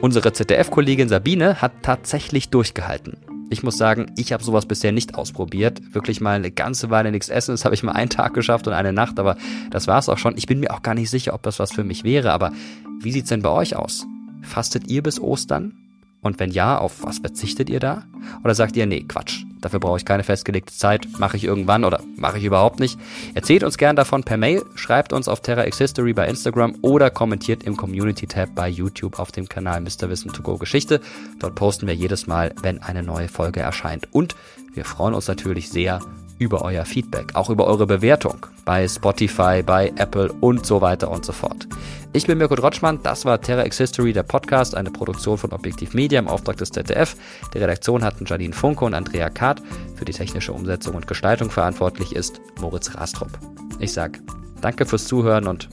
[0.00, 3.16] Unsere ZDF-Kollegin Sabine hat tatsächlich durchgehalten.
[3.48, 5.94] Ich muss sagen, ich habe sowas bisher nicht ausprobiert.
[5.94, 7.52] Wirklich mal eine ganze Weile nichts essen.
[7.52, 9.36] Das habe ich mal einen Tag geschafft und eine Nacht, aber
[9.70, 10.36] das war es auch schon.
[10.36, 12.32] Ich bin mir auch gar nicht sicher, ob das was für mich wäre.
[12.32, 12.52] Aber
[13.00, 14.04] wie sieht's denn bei euch aus?
[14.42, 15.74] Fastet ihr bis Ostern?
[16.22, 18.02] Und wenn ja, auf was verzichtet ihr da?
[18.42, 22.00] Oder sagt ihr, nee, Quatsch, dafür brauche ich keine festgelegte Zeit, mache ich irgendwann oder
[22.16, 22.98] mache ich überhaupt nicht?
[23.34, 27.10] Erzählt uns gern davon per Mail, schreibt uns auf Terra X History bei Instagram oder
[27.10, 30.08] kommentiert im Community-Tab bei YouTube auf dem Kanal Mr.
[30.08, 31.00] Wissen to Go Geschichte.
[31.40, 34.08] Dort posten wir jedes Mal, wenn eine neue Folge erscheint.
[34.12, 34.36] Und
[34.72, 36.00] wir freuen uns natürlich sehr
[36.38, 41.24] über euer Feedback, auch über eure Bewertung bei Spotify, bei Apple und so weiter und
[41.24, 41.66] so fort.
[42.12, 45.94] Ich bin Mirko Drotschmann, das war Terra X History, der Podcast, eine Produktion von Objektiv
[45.94, 47.16] Media im Auftrag des ZDF.
[47.52, 49.60] Die Redaktion hatten Janine Funke und Andrea Kahrt.
[49.96, 53.30] Für die technische Umsetzung und Gestaltung verantwortlich ist Moritz Rastrup.
[53.78, 54.18] Ich sag
[54.60, 55.68] danke fürs Zuhören und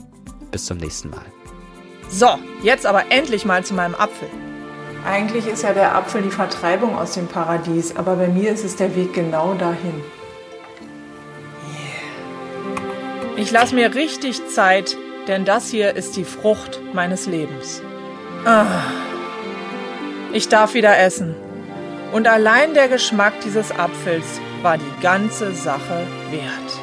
[0.51, 1.25] bis zum nächsten Mal.
[2.09, 2.27] So,
[2.61, 4.27] jetzt aber endlich mal zu meinem Apfel.
[5.05, 8.75] Eigentlich ist ja der Apfel die Vertreibung aus dem Paradies, aber bei mir ist es
[8.75, 10.01] der Weg genau dahin.
[13.35, 14.95] Ich lasse mir richtig Zeit,
[15.27, 17.81] denn das hier ist die Frucht meines Lebens.
[18.45, 18.83] Ah,
[20.31, 21.35] ich darf wieder essen.
[22.11, 26.82] Und allein der Geschmack dieses Apfels war die ganze Sache wert.